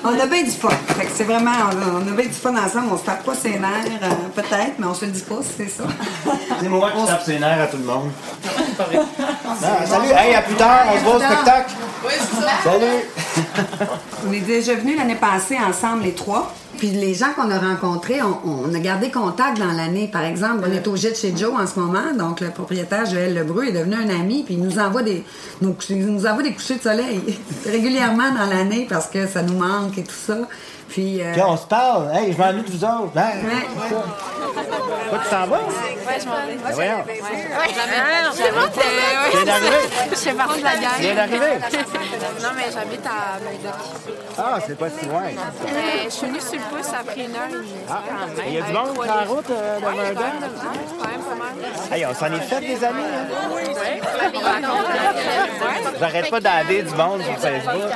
On 0.04 0.20
a 0.20 0.26
bien 0.26 0.42
du 0.42 0.50
fun. 0.50 0.68
Fait 0.96 1.04
que 1.04 1.10
c'est 1.14 1.24
vraiment, 1.24 1.50
on 1.50 1.76
a, 1.76 2.02
on 2.02 2.12
a 2.12 2.16
bien 2.16 2.26
du 2.26 2.32
fun 2.32 2.54
ensemble. 2.56 2.88
On 2.92 2.98
se 2.98 3.04
tape 3.04 3.24
pas 3.24 3.34
ses 3.34 3.58
nerfs, 3.58 4.00
euh, 4.02 4.08
peut-être, 4.34 4.78
mais 4.78 4.86
on 4.86 4.94
se 4.94 5.04
le 5.04 5.10
dit 5.12 5.22
pas, 5.22 5.36
c'est 5.56 5.68
ça. 5.68 5.84
C'est 6.60 6.68
moi 6.68 6.90
qui 6.90 7.06
tape 7.06 7.22
ses 7.22 7.38
nerfs 7.38 7.62
à 7.62 7.66
tout 7.66 7.78
le 7.78 7.84
monde. 7.84 8.10
Salut, 9.86 10.10
hey, 10.16 10.34
à 10.34 10.42
plus 10.42 10.54
tard, 10.54 10.86
on 10.92 10.98
se 10.98 11.04
voit 11.04 11.16
au 11.16 11.20
spectacle. 11.20 11.74
Oui, 12.04 12.12
c'est 12.18 12.40
ça. 12.40 12.50
Salut. 12.64 13.04
On 14.28 14.32
est 14.32 14.40
déjà 14.40 14.74
venus 14.74 14.96
l'année 14.96 15.16
passée 15.16 15.56
ensemble, 15.58 16.04
les 16.04 16.12
trois. 16.12 16.54
Puis 16.78 16.88
les 16.92 17.14
gens 17.14 17.32
qu'on 17.34 17.50
a 17.50 17.58
rencontrés, 17.58 18.20
on, 18.22 18.72
a 18.72 18.78
gardé 18.78 19.10
contact 19.10 19.58
dans 19.58 19.72
l'année. 19.72 20.08
Par 20.10 20.24
exemple, 20.24 20.64
on 20.66 20.72
est 20.72 20.86
au 20.88 20.96
jet 20.96 21.14
chez 21.14 21.34
Joe 21.36 21.52
en 21.54 21.66
ce 21.66 21.78
moment. 21.78 22.14
Donc, 22.16 22.40
le 22.40 22.48
propriétaire, 22.48 23.04
Joël 23.04 23.34
Lebreu, 23.34 23.66
est 23.66 23.72
devenu 23.72 23.96
un 23.96 24.08
ami. 24.08 24.44
Puis 24.44 24.54
il 24.54 24.62
nous 24.62 24.78
envoie 24.78 25.02
des, 25.02 25.22
il 25.60 26.06
nous 26.06 26.26
envoie 26.26 26.42
des 26.42 26.54
couchers 26.54 26.76
de 26.76 26.82
soleil 26.82 27.20
régulièrement 27.66 28.30
dans 28.32 28.46
l'année 28.46 28.86
parce 28.88 29.08
que 29.08 29.26
ça 29.26 29.42
nous 29.42 29.58
manque 29.58 29.98
et 29.98 30.04
tout 30.04 30.14
ça. 30.14 30.38
Puis, 30.90 31.22
euh, 31.22 31.32
Puis 31.32 31.42
on 31.42 31.56
se 31.56 31.66
parle. 31.66 32.10
Hey, 32.14 32.32
je 32.32 32.38
m'ennuie 32.38 32.62
de 32.62 32.70
vous 32.70 32.84
autres. 32.84 33.16
Hein? 33.16 33.30
ouais. 33.44 33.66
Toi, 35.08 35.18
tu 35.22 35.28
t'en 35.30 35.46
vas? 35.46 35.56
Ouais, 35.56 36.18
je 36.20 36.26
m'en 36.26 36.34
vais. 36.34 36.56
Ben 36.64 36.72
voyons. 36.72 37.04
Tu 37.06 37.12
viens 39.36 39.44
d'arriver? 39.44 39.76
Je 40.10 40.16
fais 40.16 40.32
partie 40.32 40.58
de 40.58 40.64
la 40.64 40.76
gang. 40.76 40.90
Tu 40.96 41.02
viens 41.02 41.14
d'arriver? 41.14 41.58
Non, 42.42 42.48
mais 42.56 42.64
j'habite 42.72 43.06
à 43.06 43.38
Murdoch. 43.40 43.80
Ah, 44.38 44.58
c'est 44.66 44.78
pas 44.78 44.88
si 44.90 45.04
loin. 45.06 45.22
Je 46.04 46.10
suis 46.10 46.26
venue 46.26 46.40
sur 46.40 46.54
le 46.54 46.60
pouce 46.76 46.88
après 46.98 47.24
une 47.24 47.34
heure 47.34 47.48
et 47.48 47.52
demie. 47.52 47.72
Ah, 47.88 48.00
il 48.46 48.52
y 48.54 48.58
a 48.58 48.62
du 48.62 48.72
monde 48.72 48.94
sur 48.94 49.04
la 49.04 49.24
route 49.24 49.50
euh, 49.50 49.78
de 49.78 49.84
Verdun? 49.84 50.32
Hey, 51.92 52.06
on 52.06 52.14
s'en 52.14 52.26
est 52.26 52.40
fait 52.40 52.60
des 52.60 52.84
amis. 52.84 53.02
Hein? 53.02 53.26
Oui. 53.54 53.62
J'arrête 55.98 56.30
pas 56.30 56.40
d'aller 56.40 56.82
du 56.82 56.94
monde 56.94 57.22
sur 57.22 57.36
Facebook. 57.38 57.90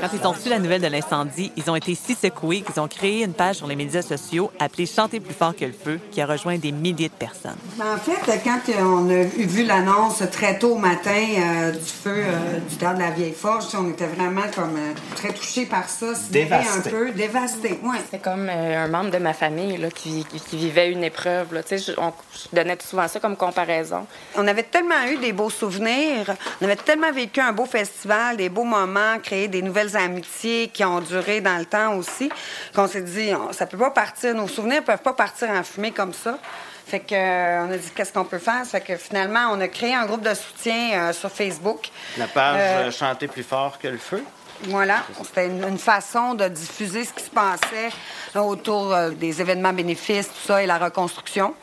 Quand 0.00 0.08
ils 0.12 0.26
ont 0.26 0.32
reçu 0.32 0.48
la 0.48 0.58
nouvelle 0.58 0.80
de 0.82 0.88
l'incendie, 0.88 1.52
ils 1.56 1.70
ont 1.70 1.73
été 1.76 1.94
si 1.94 2.14
secoués 2.14 2.62
qu'ils 2.62 2.80
ont 2.80 2.88
créé 2.88 3.24
une 3.24 3.32
page 3.34 3.56
sur 3.56 3.66
les 3.66 3.76
médias 3.76 4.02
sociaux 4.02 4.50
appelée 4.58 4.86
Chanter 4.86 5.20
plus 5.20 5.34
fort 5.34 5.54
que 5.56 5.64
le 5.64 5.72
feu, 5.72 5.98
qui 6.10 6.20
a 6.20 6.26
rejoint 6.26 6.56
des 6.58 6.72
milliers 6.72 7.08
de 7.08 7.14
personnes. 7.14 7.56
En 7.80 7.96
fait, 7.98 8.40
quand 8.44 8.60
on 8.80 9.08
a 9.10 9.24
vu 9.24 9.64
l'annonce 9.64 10.22
très 10.30 10.58
tôt 10.58 10.72
au 10.74 10.78
matin 10.78 11.10
euh, 11.38 11.70
du 11.72 11.78
feu 11.78 12.14
euh, 12.26 12.58
du 12.68 12.76
théâtre 12.76 12.96
de 12.98 13.02
la 13.02 13.10
Vieille 13.10 13.32
Forge, 13.32 13.64
on 13.78 13.90
était 13.90 14.06
vraiment 14.06 14.42
comme 14.54 14.76
euh, 14.76 14.92
très 15.16 15.32
touchés 15.32 15.66
par 15.66 15.88
ça, 15.88 16.06
Dévastés. 16.30 16.88
un 16.88 16.90
peu, 16.90 17.10
dévastés. 17.12 17.80
Ouais. 17.82 17.98
C'est 18.10 18.22
comme 18.22 18.48
euh, 18.50 18.84
un 18.84 18.88
membre 18.88 19.10
de 19.10 19.18
ma 19.18 19.32
famille 19.32 19.76
là, 19.78 19.88
qui, 19.90 20.24
vivait 20.52 20.90
une 20.92 21.02
épreuve. 21.04 21.52
Là. 21.54 21.62
Tu 21.62 21.78
sais, 21.78 21.92
Je, 21.92 22.00
on- 22.00 22.12
je 22.32 22.54
donnais 22.54 22.76
souvent 22.88 23.08
ça 23.08 23.18
comme 23.20 23.36
comparaison. 23.36 24.06
On 24.36 24.46
avait 24.46 24.62
tellement 24.64 25.04
eu 25.10 25.16
des 25.18 25.32
beaux 25.32 25.50
souvenirs, 25.50 26.34
on 26.60 26.64
avait 26.64 26.76
tellement 26.76 27.12
vécu 27.12 27.40
un 27.40 27.52
beau 27.52 27.64
festival, 27.66 28.36
des 28.36 28.48
beaux 28.48 28.64
moments, 28.64 29.18
créé 29.22 29.48
des 29.48 29.62
nouvelles 29.62 29.96
amitiés 29.96 30.68
qui 30.72 30.84
ont 30.84 31.00
duré 31.00 31.40
dans 31.40 31.58
le 31.58 31.63
temps 31.66 31.94
aussi, 31.94 32.30
qu'on 32.74 32.86
s'est 32.88 33.02
dit, 33.02 33.32
on- 33.34 33.52
ça 33.52 33.66
peut 33.66 33.78
pas 33.78 33.90
partir, 33.90 34.34
nos 34.34 34.48
souvenirs 34.48 34.82
peuvent 34.84 34.98
pas 35.02 35.12
partir 35.12 35.48
en 35.50 35.62
fumée 35.62 35.92
comme 35.92 36.12
ça. 36.14 36.38
Fait 36.86 37.00
que, 37.00 37.14
euh, 37.14 37.66
on 37.66 37.72
a 37.72 37.76
dit 37.78 37.90
qu'est-ce 37.96 38.12
qu'on 38.12 38.24
peut 38.24 38.38
faire? 38.38 38.64
Fait 38.66 38.80
que 38.82 38.96
finalement, 38.96 39.48
on 39.52 39.60
a 39.60 39.68
créé 39.68 39.94
un 39.94 40.04
groupe 40.06 40.20
de 40.22 40.34
soutien 40.34 41.08
euh, 41.08 41.12
sur 41.14 41.30
Facebook. 41.30 41.88
La 42.18 42.26
page 42.26 42.56
Euh, 42.60 42.90
Chanter 42.90 43.26
plus 43.26 43.42
fort 43.42 43.78
que 43.78 43.88
le 43.88 43.96
feu? 43.98 44.22
Voilà, 44.68 45.02
c'était 45.24 45.46
une, 45.48 45.64
une 45.64 45.78
façon 45.78 46.34
de 46.34 46.46
diffuser 46.46 47.04
ce 47.04 47.12
qui 47.12 47.24
se 47.24 47.30
passait 47.30 47.90
autour 48.36 48.94
des 49.12 49.40
événements 49.40 49.72
bénéfices, 49.72 50.28
tout 50.28 50.46
ça, 50.46 50.62
et 50.62 50.66
la 50.66 50.78
reconstruction, 50.78 51.54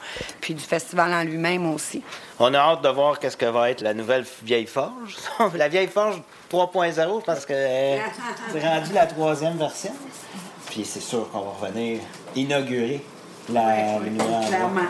puis 0.41 0.53
du 0.53 0.63
festival 0.63 1.13
en 1.13 1.23
lui-même 1.23 1.71
aussi. 1.73 2.03
On 2.39 2.53
a 2.53 2.57
hâte 2.59 2.81
de 2.81 2.89
voir 2.89 3.17
qu'est-ce 3.19 3.37
que 3.37 3.45
va 3.45 3.69
être 3.71 3.81
la 3.81 3.93
nouvelle 3.93 4.25
vieille 4.43 4.67
forge. 4.67 5.15
la 5.55 5.67
vieille 5.69 5.87
forge 5.87 6.21
3.0 6.51 7.21
parce 7.25 7.45
que 7.45 7.53
euh, 7.55 7.97
c'est 8.51 8.67
rendu 8.67 8.93
la 8.93 9.05
troisième 9.05 9.57
version. 9.57 9.91
Puis 10.69 10.85
c'est 10.85 11.01
sûr 11.01 11.29
qu'on 11.31 11.39
va 11.39 11.51
revenir 11.61 11.99
inaugurer 12.35 13.01
la, 13.51 13.99
nouvel 13.99 14.21
endroit. 14.21 14.47
Clairement. 14.47 14.81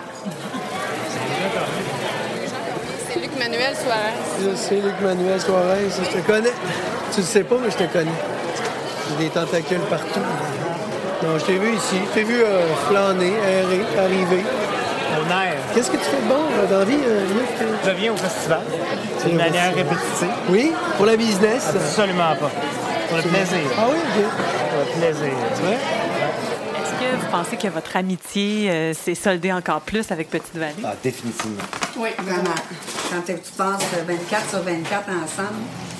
C'est 3.07 3.19
Luc 3.19 3.37
Manuel 3.37 3.75
Suarez. 3.75 4.55
C'est 4.55 4.81
Luc 4.81 4.99
Manuel 5.01 5.41
Suarez, 5.41 5.87
je 5.89 6.17
te 6.17 6.25
connais. 6.25 6.53
Tu 7.13 7.21
le 7.21 7.25
sais 7.25 7.43
pas, 7.43 7.55
mais 7.61 7.69
je 7.69 7.77
te 7.77 7.93
connais. 7.93 8.11
J'ai 9.09 9.25
des 9.25 9.29
tentacules 9.29 9.81
partout. 9.89 10.19
Non, 11.23 11.37
je 11.37 11.45
t'ai 11.45 11.57
vu 11.59 11.75
ici. 11.75 11.97
Je 12.09 12.13
t'ai 12.13 12.23
vu 12.23 12.41
euh, 12.41 12.73
flâner, 12.87 13.33
errer, 13.33 13.85
arriver. 13.99 14.43
Qu'est-ce 15.73 15.89
que 15.91 15.97
tu 15.97 16.03
fais 16.03 16.21
de 16.21 16.27
bon 16.27 16.35
euh, 16.51 16.67
dans 16.67 16.79
la 16.79 16.85
vie, 16.85 16.97
euh, 17.05 17.25
Luc? 17.33 17.69
Je 17.85 17.91
viens 17.91 18.13
au 18.13 18.17
festival. 18.17 18.61
D'une 19.25 19.37
manière 19.37 19.73
répétitive. 19.73 20.29
Oui? 20.49 20.71
Pour 20.97 21.05
la 21.05 21.15
business? 21.15 21.67
Absolument 21.73 22.35
pas. 22.39 22.51
Pour 23.07 23.17
le 23.17 23.23
plaisir. 23.23 23.59
Ah 23.77 23.87
oui, 23.89 23.97
OK. 23.97 24.23
Pour 24.69 24.79
le 24.79 24.99
plaisir. 24.99 25.33
Tu 25.55 25.61
vois? 25.61 25.71
Est-ce 25.73 26.91
que 26.91 27.15
vous 27.15 27.31
pensez 27.31 27.57
que 27.57 27.67
votre 27.67 27.95
amitié 27.95 28.69
euh, 28.69 28.93
s'est 28.93 29.15
soldée 29.15 29.51
encore 29.53 29.81
plus 29.81 30.11
avec 30.11 30.29
Petite 30.29 30.55
Vallée? 30.55 30.73
Ah, 30.83 30.93
définitivement. 31.01 31.63
Oui, 31.97 32.09
vraiment. 32.19 32.55
Quand 33.09 33.21
tu 33.25 33.33
passes 33.57 33.83
24 34.07 34.49
sur 34.49 34.59
24 34.61 35.09
ensemble, 35.09 35.59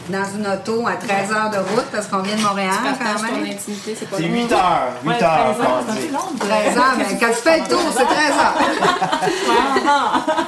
dans 0.10 0.26
une 0.36 0.48
auto 0.48 0.86
à 0.88 0.94
13 0.94 1.32
heures 1.32 1.50
de 1.52 1.58
route, 1.58 1.86
parce 1.92 2.08
qu'on 2.08 2.20
vient 2.20 2.36
de 2.36 2.42
Montréal 2.42 2.72
quand 3.00 3.22
même. 3.24 3.44
intimité, 3.46 3.96
c'est 3.98 4.10
pas 4.10 4.18
C'est 4.18 4.24
8 4.24 4.52
heures. 4.52 4.90
8 5.04 5.10
Ouais, 5.10 5.24
heures. 5.24 5.56
13 5.56 5.66
heures, 5.66 5.84
qu'on 5.88 5.94
dit. 5.94 6.10
13 6.40 6.78
heures, 6.78 6.96
mais 6.98 7.06
quand 7.20 7.28
tu 7.28 7.42
fais 7.42 7.58
le 7.60 7.66
tour, 7.68 7.82
c'est 7.96 8.06
13 8.06 8.32
heures. 8.40 8.58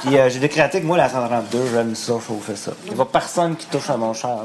Puis 0.04 0.18
euh, 0.18 0.28
j'ai 0.30 0.38
décrété 0.40 0.80
que 0.80 0.86
moi, 0.86 0.96
la 0.96 1.08
132, 1.08 1.58
j'aime 1.72 1.94
ça, 1.94 2.12
chauffer 2.26 2.56
ça. 2.56 2.72
Il 2.84 2.94
n'y 2.94 3.00
a 3.00 3.04
pas 3.04 3.10
personne 3.20 3.56
qui 3.56 3.66
touche 3.66 3.88
à 3.90 3.96
mon 3.96 4.12
char. 4.12 4.40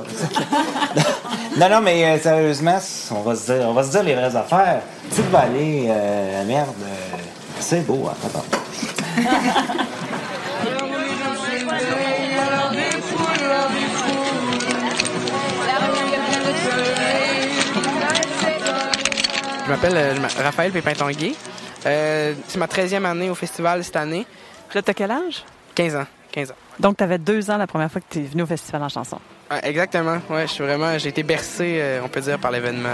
non, 1.58 1.70
non, 1.70 1.82
mais 1.82 2.06
euh, 2.06 2.20
sérieusement, 2.20 2.80
on 3.12 3.22
va, 3.22 3.36
se 3.36 3.51
dire, 3.51 3.66
on 3.68 3.74
va 3.74 3.84
se 3.84 3.92
dire 3.92 4.04
les 4.04 4.16
vraies 4.16 4.36
affaires. 4.36 4.82
Petite 5.10 5.30
vallée, 5.30 5.88
euh, 5.89 6.39
la 6.39 6.46
merde, 6.46 6.70
euh, 6.84 7.18
c'est 7.60 7.86
beau, 7.86 8.08
hein, 8.10 8.16
attends. 8.25 8.46
Je 19.70 19.74
m'appelle 19.76 19.98
euh, 19.98 20.28
Raphaël 20.42 20.72
Pépin-Tanguay. 20.72 21.36
Euh, 21.86 22.34
c'est 22.48 22.58
ma 22.58 22.66
13e 22.66 23.06
année 23.06 23.30
au 23.30 23.36
festival 23.36 23.84
cette 23.84 23.98
année. 23.98 24.26
Là, 24.74 24.82
t'as 24.82 24.96
quel 24.96 25.12
âge? 25.12 25.44
15 25.76 25.96
ans. 25.96 26.06
15 26.32 26.50
ans. 26.50 26.56
Donc, 26.80 26.98
tu 26.98 27.04
avais 27.04 27.20
deux 27.20 27.52
ans 27.52 27.58
la 27.58 27.68
première 27.68 27.92
fois 27.92 28.02
que 28.02 28.08
tu 28.10 28.18
es 28.18 28.24
venu 28.24 28.42
au 28.42 28.46
Festival 28.48 28.82
en 28.82 28.90
chanson. 28.90 29.20
Ouais, 29.52 29.60
exactement. 29.62 30.18
Ouais, 30.28 30.48
je 30.48 30.54
suis 30.54 30.64
vraiment, 30.64 30.98
j'ai 30.98 31.10
été 31.10 31.22
bercé, 31.22 31.78
euh, 31.82 32.02
on 32.04 32.08
peut 32.08 32.20
dire, 32.20 32.40
par 32.40 32.50
l'événement. 32.50 32.90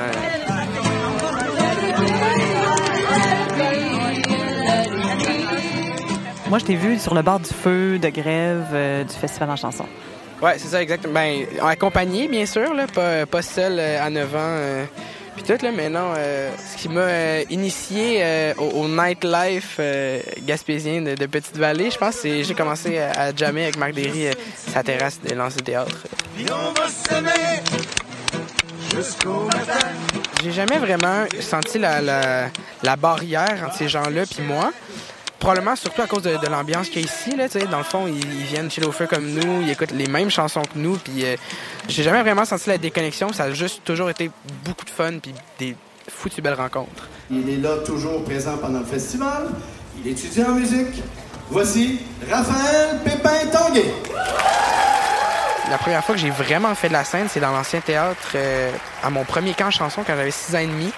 Moi, 6.50 6.60
je 6.60 6.66
t'ai 6.66 6.76
vu 6.76 7.00
sur 7.00 7.16
le 7.16 7.22
bord 7.22 7.40
du 7.40 7.54
feu 7.54 8.00
de 8.00 8.10
grève 8.10 8.66
euh, 8.74 9.06
du 9.06 9.14
Festival 9.14 9.50
en 9.50 9.56
chanson. 9.56 9.86
Ouais, 10.42 10.56
c'est 10.58 10.68
ça, 10.68 10.82
exactement. 10.82 11.14
Ben, 11.14 11.46
accompagné, 11.62 12.28
bien 12.28 12.46
sûr, 12.46 12.74
là, 12.74 12.86
pas, 12.94 13.26
pas 13.26 13.42
seul 13.42 13.80
euh, 13.80 14.06
à 14.06 14.10
9 14.10 14.36
ans. 14.36 14.86
Puis 15.36 15.44
tout, 15.44 15.64
là, 15.64 15.72
mais 15.72 15.90
non, 15.90 16.14
euh, 16.18 16.50
ce 16.72 16.78
qui 16.82 16.90
m'a 16.90 17.02
euh, 17.02 17.44
initié 17.50 18.18
euh, 18.24 18.54
au, 18.58 18.84
au 18.84 18.88
nightlife 18.88 19.78
euh, 19.80 20.20
gaspésien 20.44 21.02
de, 21.02 21.16
de 21.16 21.26
Petite-Vallée, 21.26 21.92
je 21.92 21.98
pense, 21.98 22.16
c'est 22.16 22.44
j'ai 22.44 22.54
commencé 22.54 22.98
à, 22.98 23.12
à 23.12 23.36
jammer 23.36 23.64
avec 23.64 23.78
Marc 23.78 23.94
Derry 23.94 24.28
euh, 24.28 24.32
sa 24.56 24.82
terrasse 24.84 25.20
de 25.22 25.34
lancer 25.36 25.62
théâtre. 25.62 25.96
J'ai 30.44 30.52
jamais 30.52 30.78
vraiment 30.78 31.26
senti 31.42 31.80
la, 31.80 32.02
la, 32.02 32.50
la 32.84 32.96
barrière 32.96 33.64
entre 33.66 33.76
ces 33.76 33.90
gens-là 33.90 34.24
puis 34.26 34.44
moi. 34.44 34.72
Probablement 35.40 35.76
surtout 35.76 36.02
à 36.02 36.08
cause 36.08 36.24
de, 36.24 36.38
de 36.38 36.48
l'ambiance 36.48 36.90
qu'il 36.90 37.02
y 37.02 37.04
a 37.04 37.08
ici. 37.08 37.36
Là, 37.36 37.48
dans 37.70 37.78
le 37.78 37.84
fond, 37.84 38.08
ils, 38.08 38.18
ils 38.18 38.46
viennent 38.46 38.70
chez 38.72 38.84
au 38.84 38.92
feu 38.92 39.08
comme 39.08 39.28
nous, 39.28 39.62
ils 39.62 39.70
écoutent 39.70 39.92
les 39.92 40.08
mêmes 40.08 40.30
chansons 40.30 40.62
que 40.62 40.78
nous. 40.78 40.98
Puis 40.98 41.26
euh, 41.26 41.36
j'ai 41.88 42.04
jamais 42.04 42.22
vraiment 42.22 42.46
senti 42.46 42.70
la 42.70 42.78
déconnexion. 42.78 43.32
Ça 43.34 43.44
a 43.46 43.52
juste 43.52 43.84
toujours 43.84 44.10
été 44.10 44.32
beaucoup 44.64 44.86
de 44.86 44.90
fun 44.90 45.20
puis 45.22 45.34
des 45.60 45.76
foutues 46.10 46.42
belles 46.42 46.54
rencontres. 46.54 47.08
Il 47.30 47.50
est 47.50 47.58
là 47.58 47.78
toujours 47.86 48.24
présent 48.24 48.58
pendant 48.58 48.80
le 48.80 48.86
festival. 48.86 49.50
Il 50.04 50.12
étudie 50.12 50.44
en 50.44 50.52
musique. 50.54 51.02
Voici 51.50 52.00
Raphaël 52.30 53.00
Pépin 53.04 53.48
Tanguay. 53.52 53.94
La 55.70 55.78
première 55.80 56.04
fois 56.04 56.14
que 56.14 56.22
j'ai 56.22 56.30
vraiment 56.30 56.76
fait 56.76 56.90
de 56.90 56.94
la 56.94 57.04
scène, 57.04 57.28
c'est 57.30 57.40
dans 57.40 57.52
l'ancien 57.52 57.82
théâtre, 57.82 58.34
euh, 58.36 58.72
à 59.04 59.10
mon 59.10 59.24
premier 59.24 59.54
camp 59.56 59.72
chanson 59.72 60.04
quand 60.06 60.16
j'avais 60.16 60.32
6 60.32 60.56
ans 60.56 60.60
et 60.60 60.68
demi. 60.68 60.92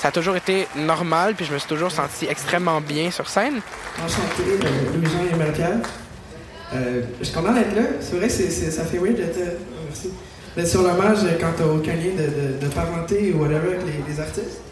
Ça 0.00 0.08
a 0.08 0.12
toujours 0.12 0.34
été 0.34 0.66
normal, 0.76 1.34
puis 1.34 1.44
je 1.44 1.52
me 1.52 1.58
suis 1.58 1.68
toujours 1.68 1.90
senti 1.90 2.24
extrêmement 2.24 2.80
bien 2.80 3.10
sur 3.10 3.28
scène. 3.28 3.60
Enchanté, 4.02 4.56
Louis-Jean 4.94 5.36
et. 5.36 6.74
Euh, 6.74 7.02
je 7.18 7.24
suis 7.26 7.34
content 7.34 7.52
d'être 7.52 7.76
là. 7.76 7.82
C'est 8.00 8.16
vrai 8.16 8.28
que 8.28 8.32
ça 8.32 8.84
fait 8.84 8.96
weird 8.96 9.16
d'être 9.16 9.38
merci. 9.84 10.70
sur 10.70 10.80
l'hommage 10.80 11.18
quand 11.38 11.52
t'as 11.54 11.66
aucun 11.66 11.92
lien 11.92 12.12
de, 12.16 12.66
parenté 12.68 13.34
ou 13.34 13.42
whatever 13.42 13.74
avec 13.74 14.08
les, 14.08 14.18
artistes. 14.18 14.62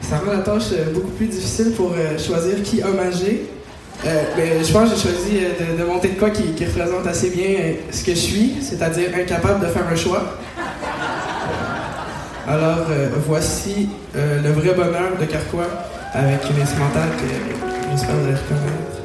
Ça 0.00 0.18
rend 0.18 0.30
la 0.30 0.42
tâche 0.42 0.70
euh, 0.74 0.92
beaucoup 0.92 1.10
plus 1.10 1.26
difficile 1.26 1.72
pour 1.72 1.92
euh, 1.92 2.16
choisir 2.16 2.62
qui 2.62 2.84
hommager. 2.84 3.48
Euh, 4.06 4.22
mais 4.36 4.62
je 4.62 4.72
pense 4.72 4.90
que 4.90 4.96
j'ai 4.96 5.02
choisi 5.02 5.40
de, 5.76 5.84
monter 5.84 6.08
de 6.10 6.18
quoi 6.20 6.30
qui, 6.30 6.52
représente 6.64 7.06
assez 7.08 7.30
bien 7.30 7.74
ce 7.90 8.04
que 8.04 8.12
je 8.12 8.20
suis, 8.20 8.54
c'est-à-dire 8.60 9.10
incapable 9.12 9.60
de 9.60 9.66
faire 9.72 9.88
un 9.90 9.96
choix. 9.96 10.38
Alors 12.46 12.86
euh, 12.90 13.08
voici 13.26 13.88
euh, 14.16 14.42
le 14.42 14.50
vrai 14.50 14.74
bonheur 14.74 15.16
de 15.20 15.24
Carquois 15.26 15.68
avec 16.12 16.40
une 16.50 16.60
instrumentale 16.60 17.10
que 17.10 17.26
j'espère 17.90 18.16
vous 18.16 18.24
allez 18.26 18.34
reconnaître. 18.34 19.02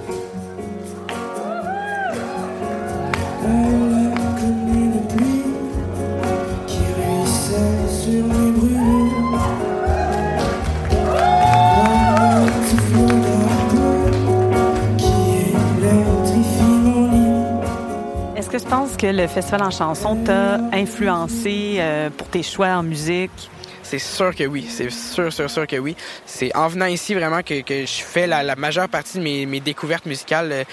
Est-ce 18.97 19.05
que 19.05 19.15
le 19.15 19.27
festival 19.27 19.61
en 19.61 19.69
chanson 19.69 20.15
t'a 20.23 20.55
influencé 20.73 21.75
euh, 21.77 22.09
pour 22.09 22.27
tes 22.29 22.41
choix 22.41 22.69
en 22.69 22.81
musique? 22.81 23.51
C'est 23.83 23.99
sûr 23.99 24.33
que 24.33 24.43
oui, 24.43 24.65
c'est 24.67 24.89
sûr, 24.89 25.31
sûr, 25.31 25.47
sûr 25.51 25.67
que 25.67 25.75
oui. 25.75 25.95
C'est 26.25 26.55
en 26.55 26.67
venant 26.67 26.87
ici 26.87 27.13
vraiment 27.13 27.43
que, 27.43 27.61
que 27.61 27.81
je 27.81 28.01
fais 28.01 28.25
la, 28.25 28.41
la 28.41 28.55
majeure 28.55 28.89
partie 28.89 29.19
de 29.19 29.23
mes, 29.23 29.45
mes 29.45 29.59
découvertes 29.59 30.07
musicales 30.07 30.51
euh, 30.51 30.63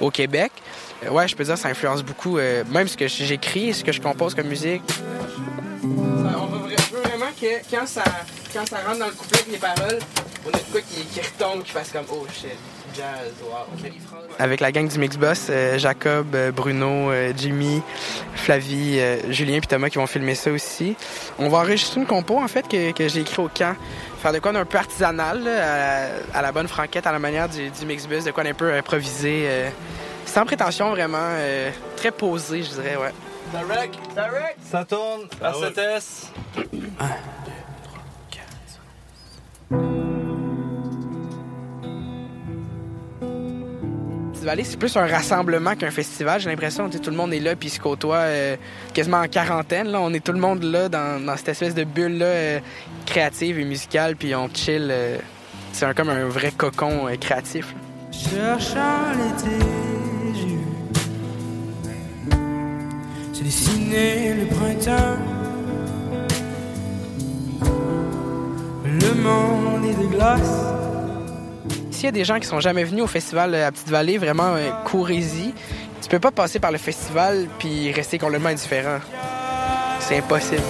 au 0.00 0.12
Québec. 0.12 0.52
Euh, 1.04 1.10
ouais, 1.10 1.26
je 1.26 1.34
peux 1.34 1.42
dire 1.42 1.54
que 1.54 1.60
ça 1.60 1.70
influence 1.70 2.04
beaucoup, 2.04 2.38
euh, 2.38 2.62
même 2.70 2.86
ce 2.86 2.96
que 2.96 3.08
j'écris 3.08 3.70
et 3.70 3.72
ce 3.72 3.82
que 3.82 3.90
je 3.90 4.00
compose 4.00 4.36
comme 4.36 4.46
musique. 4.46 4.82
On 5.82 6.46
veut 6.46 7.02
vraiment 7.02 7.32
que 7.40 7.68
quand 7.68 7.86
ça, 7.88 8.04
quand 8.54 8.64
ça 8.64 8.76
rentre 8.86 9.00
dans 9.00 9.06
le 9.06 9.12
couplet 9.12 9.40
avec 9.40 9.52
les 9.52 9.58
paroles, 9.58 9.98
on 10.44 10.48
a 10.48 10.52
de 10.52 10.72
quoi 10.72 10.80
qui, 10.80 11.04
qui 11.04 11.20
retombe, 11.20 11.62
qui 11.62 11.70
fasse 11.70 11.92
comme 11.92 12.04
oh 12.10 12.26
shit. 12.32 12.56
Jazz, 12.94 13.32
wow. 13.42 13.88
Avec 14.38 14.60
la 14.60 14.70
gang 14.70 14.86
du 14.86 14.98
Mixboss, 14.98 15.46
euh, 15.48 15.78
Jacob, 15.78 16.34
euh, 16.34 16.52
Bruno, 16.52 17.10
euh, 17.10 17.32
Jimmy, 17.36 17.82
Flavie, 18.34 19.00
Julien 19.30 19.58
puis 19.60 19.68
Thomas 19.68 19.88
qui 19.88 19.96
vont 19.96 20.06
filmer 20.06 20.34
ça 20.34 20.50
aussi. 20.50 20.96
On 21.38 21.48
va 21.48 21.58
enregistrer 21.58 22.00
une 22.00 22.06
compo 22.06 22.38
en 22.38 22.48
fait 22.48 22.68
que, 22.68 22.92
que 22.92 23.08
j'ai 23.08 23.20
écrit 23.20 23.42
au 23.42 23.48
camp. 23.48 23.76
Faire 24.20 24.32
de 24.32 24.38
quoi 24.40 24.52
d'un 24.52 24.64
peu 24.64 24.78
artisanal, 24.78 25.42
là, 25.42 26.06
à, 26.34 26.38
à, 26.38 26.42
la 26.42 26.52
bonne 26.52 26.68
franquette, 26.68 27.06
à 27.06 27.12
la 27.12 27.18
manière 27.18 27.48
du, 27.48 27.70
du 27.70 27.84
de 27.86 28.30
quoi 28.30 28.44
d'un 28.44 28.54
peu 28.54 28.72
improvisé, 28.72 29.48
sans 30.26 30.44
prétention 30.44 30.90
vraiment, 30.90 31.36
très 31.96 32.12
posé 32.12 32.62
je 32.62 32.70
dirais, 32.70 32.96
ouais. 32.96 33.12
Direct, 33.52 33.98
direct. 34.14 34.58
Ça 34.70 34.84
tourne, 34.84 35.22
à 35.42 35.52
7S. 35.52 36.28
1, 36.56 36.60
2, 36.60 36.66
3, 36.70 37.08
4, 38.30 38.46
5. 39.70 40.01
c'est 44.64 44.76
plus 44.76 44.96
un 44.96 45.06
rassemblement 45.06 45.74
qu'un 45.74 45.90
festival. 45.90 46.40
J'ai 46.40 46.50
l'impression 46.50 46.88
que 46.88 46.98
tout 46.98 47.10
le 47.10 47.16
monde 47.16 47.32
est 47.32 47.40
là 47.40 47.54
puis 47.56 47.70
se 47.70 47.80
côtoie 47.80 48.16
euh, 48.16 48.56
quasiment 48.92 49.18
en 49.18 49.28
quarantaine. 49.28 49.88
Là. 49.88 50.00
On 50.00 50.12
est 50.12 50.24
tout 50.24 50.32
le 50.32 50.40
monde 50.40 50.62
là 50.62 50.88
dans, 50.88 51.36
cette 51.36 51.50
espèce 51.50 51.74
de 51.74 51.84
bulle 51.84 52.18
euh, 52.20 52.58
créative 53.06 53.58
et 53.58 53.64
musicale 53.64 54.16
puis 54.16 54.34
on 54.34 54.48
chill. 54.52 54.88
Euh, 54.90 55.18
c'est 55.72 55.86
un, 55.86 55.94
comme 55.94 56.10
un 56.10 56.26
vrai 56.26 56.50
cocon 56.50 57.08
créatif. 57.20 57.74
Cherchant 58.10 59.12
l'été, 59.12 59.64
j'ai 63.32 63.42
dessiné 63.42 64.34
le 64.34 64.46
printemps. 64.46 65.18
Le 68.84 69.14
monde 69.14 69.84
est 69.86 70.02
de 70.02 70.08
glace. 70.08 70.91
S'il 72.02 72.08
y 72.08 72.18
a 72.18 72.18
des 72.18 72.24
gens 72.24 72.40
qui 72.40 72.48
sont 72.48 72.58
jamais 72.58 72.82
venus 72.82 73.04
au 73.04 73.06
festival 73.06 73.54
euh, 73.54 73.68
à 73.68 73.70
Petite-Vallée, 73.70 74.18
vraiment 74.18 74.56
euh, 74.56 74.72
courez-y. 74.86 75.54
Tu 76.02 76.08
peux 76.08 76.18
pas 76.18 76.32
passer 76.32 76.58
par 76.58 76.72
le 76.72 76.78
festival 76.78 77.46
puis 77.60 77.92
rester 77.92 78.18
complètement 78.18 78.48
indifférent. 78.48 78.98
C'est 80.00 80.18
impossible. 80.18 80.62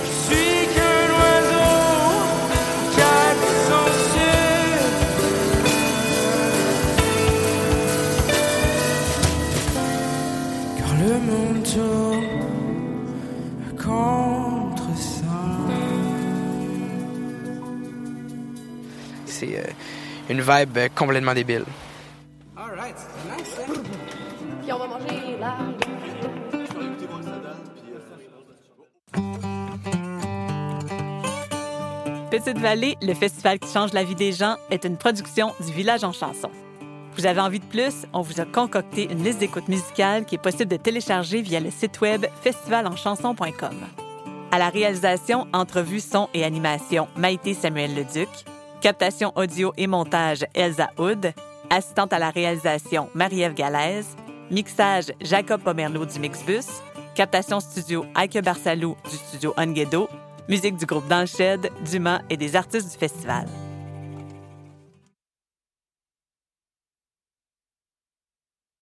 Le 11.01 11.19
monde 11.19 11.63
tourne 11.65 12.27
contre 13.83 14.99
ça. 14.99 15.23
C'est 19.25 19.57
euh, 19.57 19.72
une 20.29 20.41
vibe 20.41 20.77
euh, 20.77 20.89
complètement 20.95 21.35
débile. 21.35 21.65
Alright, 22.57 22.97
c'est 22.97 23.37
nice, 23.37 23.57
hein? 23.61 23.83
Puis 24.63 24.73
on 24.73 24.79
va 24.79 24.87
manger 24.87 25.37
là. 25.41 25.57
Petite 32.31 32.59
Vallée, 32.59 32.97
le 33.03 33.13
festival 33.13 33.59
qui 33.59 33.71
change 33.71 33.93
la 33.93 34.05
vie 34.05 34.15
des 34.15 34.33
gens, 34.33 34.57
est 34.71 34.87
une 34.87 34.97
production 34.97 35.53
du 35.61 35.71
Village 35.71 36.03
en 36.03 36.13
chanson. 36.13 36.51
Vous 37.15 37.27
avez 37.27 37.41
envie 37.41 37.61
de 37.61 37.65
plus? 37.67 38.07
On 38.15 38.23
vous 38.23 38.41
a 38.41 38.47
concocté 38.47 39.07
une 39.11 39.23
liste 39.23 39.39
d'écoutes 39.41 39.69
musicales 39.69 40.25
qui 40.25 40.37
est 40.37 40.43
possible 40.43 40.71
de 40.71 40.79
télécharger 40.79 41.43
via 41.43 41.61
le 41.61 41.71
site 41.71 42.01
web 42.01 42.25
festivalenchanson.com. 42.43 43.75
À 44.51 44.59
la 44.59 44.71
réalisation, 44.71 45.47
entrevue, 45.53 46.01
son 46.01 46.31
et 46.33 46.45
animation, 46.45 47.07
Maïté 47.17 47.53
Samuel 47.53 47.95
Leduc. 47.95 48.29
Captation 48.83 49.31
audio 49.37 49.73
et 49.77 49.87
montage, 49.87 50.45
Elsa 50.55 50.91
Hood. 50.99 51.33
Assistante 51.71 52.13
à 52.13 52.19
la 52.19 52.31
réalisation, 52.31 53.09
Marie-Ève 53.15 53.55
Galaise. 53.55 54.17
Mixage, 54.51 55.13
Jacob 55.21 55.63
Pomerleau 55.63 56.05
du 56.05 56.19
Mixbus. 56.19 56.83
Captation 57.15 57.61
studio, 57.61 58.05
Aike 58.21 58.43
Barsalou 58.43 58.97
du 59.09 59.17
studio 59.17 59.55
Onguedo. 59.57 60.09
Musique 60.49 60.77
du 60.77 60.85
groupe 60.85 61.07
Dans 61.07 61.21
le 61.21 61.27
Shed, 61.27 61.71
Dumas 61.89 62.23
et 62.29 62.37
des 62.37 62.57
artistes 62.57 62.91
du 62.91 62.99
festival. 62.99 63.47